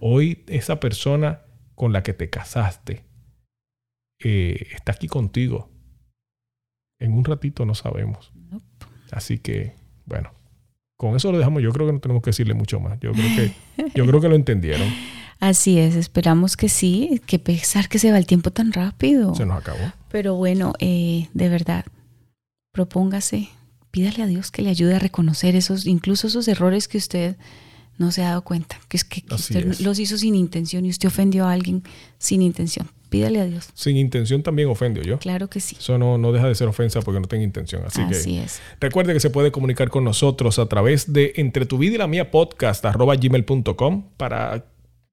Hoy 0.00 0.44
esa 0.46 0.78
persona 0.78 1.40
con 1.74 1.92
la 1.92 2.02
que 2.02 2.12
te 2.12 2.28
casaste 2.28 3.04
eh, 4.22 4.66
está 4.72 4.92
aquí 4.92 5.06
contigo. 5.06 5.70
En 6.98 7.12
un 7.12 7.24
ratito 7.24 7.64
no 7.64 7.74
sabemos. 7.74 8.32
Así 9.10 9.38
que, 9.38 9.74
bueno, 10.04 10.32
con 10.96 11.16
eso 11.16 11.32
lo 11.32 11.38
dejamos. 11.38 11.62
Yo 11.62 11.72
creo 11.72 11.86
que 11.86 11.92
no 11.92 12.00
tenemos 12.00 12.22
que 12.22 12.30
decirle 12.30 12.54
mucho 12.54 12.80
más. 12.80 12.98
Yo 13.00 13.12
creo 13.12 13.36
que, 13.36 13.90
yo 13.94 14.06
creo 14.06 14.20
que 14.20 14.28
lo 14.28 14.34
entendieron. 14.34 14.88
Así 15.40 15.78
es, 15.78 15.94
esperamos 15.94 16.56
que 16.56 16.68
sí, 16.68 17.22
que 17.26 17.38
pesar 17.38 17.88
que 17.88 18.00
se 18.00 18.10
va 18.10 18.18
el 18.18 18.26
tiempo 18.26 18.50
tan 18.50 18.72
rápido. 18.72 19.36
Se 19.36 19.46
nos 19.46 19.58
acabó. 19.58 19.92
Pero 20.10 20.34
bueno, 20.34 20.72
eh, 20.80 21.28
de 21.32 21.48
verdad, 21.48 21.84
propóngase, 22.78 23.48
pídale 23.90 24.22
a 24.22 24.26
Dios 24.28 24.52
que 24.52 24.62
le 24.62 24.70
ayude 24.70 24.94
a 24.94 25.00
reconocer 25.00 25.56
esos, 25.56 25.84
incluso 25.84 26.28
esos 26.28 26.46
errores 26.46 26.86
que 26.86 26.96
usted 26.96 27.34
no 27.96 28.12
se 28.12 28.22
ha 28.22 28.28
dado 28.28 28.42
cuenta, 28.42 28.78
que 28.86 28.96
es 28.96 29.02
que, 29.02 29.24
usted 29.34 29.80
los 29.80 29.98
hizo 29.98 30.16
sin 30.16 30.36
intención 30.36 30.86
y 30.86 30.90
usted 30.90 31.08
ofendió 31.08 31.46
a 31.46 31.52
alguien 31.52 31.82
sin 32.18 32.40
intención. 32.40 32.88
Pídale 33.10 33.40
a 33.40 33.46
Dios. 33.46 33.70
Sin 33.74 33.96
intención 33.96 34.44
también 34.44 34.68
ofendió 34.68 35.02
yo. 35.02 35.18
Claro 35.18 35.48
que 35.48 35.58
sí. 35.58 35.76
Eso 35.80 35.98
no, 35.98 36.18
no 36.18 36.30
deja 36.30 36.46
de 36.46 36.54
ser 36.54 36.68
ofensa 36.68 37.00
porque 37.00 37.18
no 37.18 37.26
tenga 37.26 37.42
intención. 37.42 37.82
Así, 37.84 38.00
Así 38.02 38.36
que 38.36 38.44
es. 38.44 38.60
recuerde 38.78 39.12
que 39.12 39.18
se 39.18 39.30
puede 39.30 39.50
comunicar 39.50 39.90
con 39.90 40.04
nosotros 40.04 40.60
a 40.60 40.66
través 40.66 41.12
de 41.12 41.32
entre 41.34 41.66
tu 41.66 41.78
vida 41.78 41.96
y 41.96 41.98
la 41.98 42.06
mía 42.06 42.30
podcast 42.30 42.84
arroba 42.84 43.16
gmail.com 43.16 44.04
para 44.16 44.66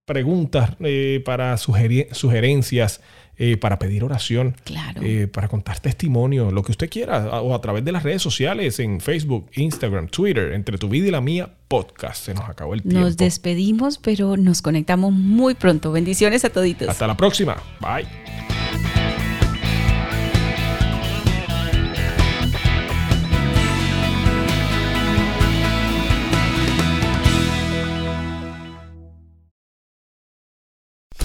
preguntas, 0.06 0.76
eh, 0.82 1.24
para 1.26 1.58
sugerencias, 1.58 3.02
eh, 3.38 3.58
para 3.58 3.80
pedir 3.80 4.04
oración, 4.04 4.56
eh, 5.02 5.28
para 5.28 5.48
contar 5.48 5.80
testimonio, 5.80 6.52
lo 6.52 6.64
que 6.64 6.72
usted 6.72 6.90
quiera, 6.90 7.42
o 7.42 7.54
a 7.54 7.62
través 7.62 7.84
de 7.84 7.92
las 7.92 8.04
redes 8.04 8.22
sociales, 8.22 8.80
en 8.80 9.02
Facebook, 9.02 9.50
Instagram, 9.56 10.08
Twitter, 10.08 10.54
entre 10.54 10.78
tu 10.78 10.88
vida 10.90 11.08
y 11.08 11.12
la 11.12 11.22
mía, 11.22 11.50
podcast. 11.68 12.26
Se 12.26 12.34
nos 12.34 12.48
acabó 12.50 12.74
el 12.74 12.82
tiempo. 12.82 13.00
Nos 13.00 13.18
despedimos, 13.18 13.98
pero 13.98 14.38
nos 14.38 14.62
conectamos 14.62 15.14
muy 15.14 15.54
pronto. 15.54 15.92
Bendiciones 15.92 16.46
a 16.46 16.50
toditos. 16.50 16.88
Hasta 16.88 17.08
la 17.08 17.18
próxima. 17.18 17.58
Bye. 17.80 19.05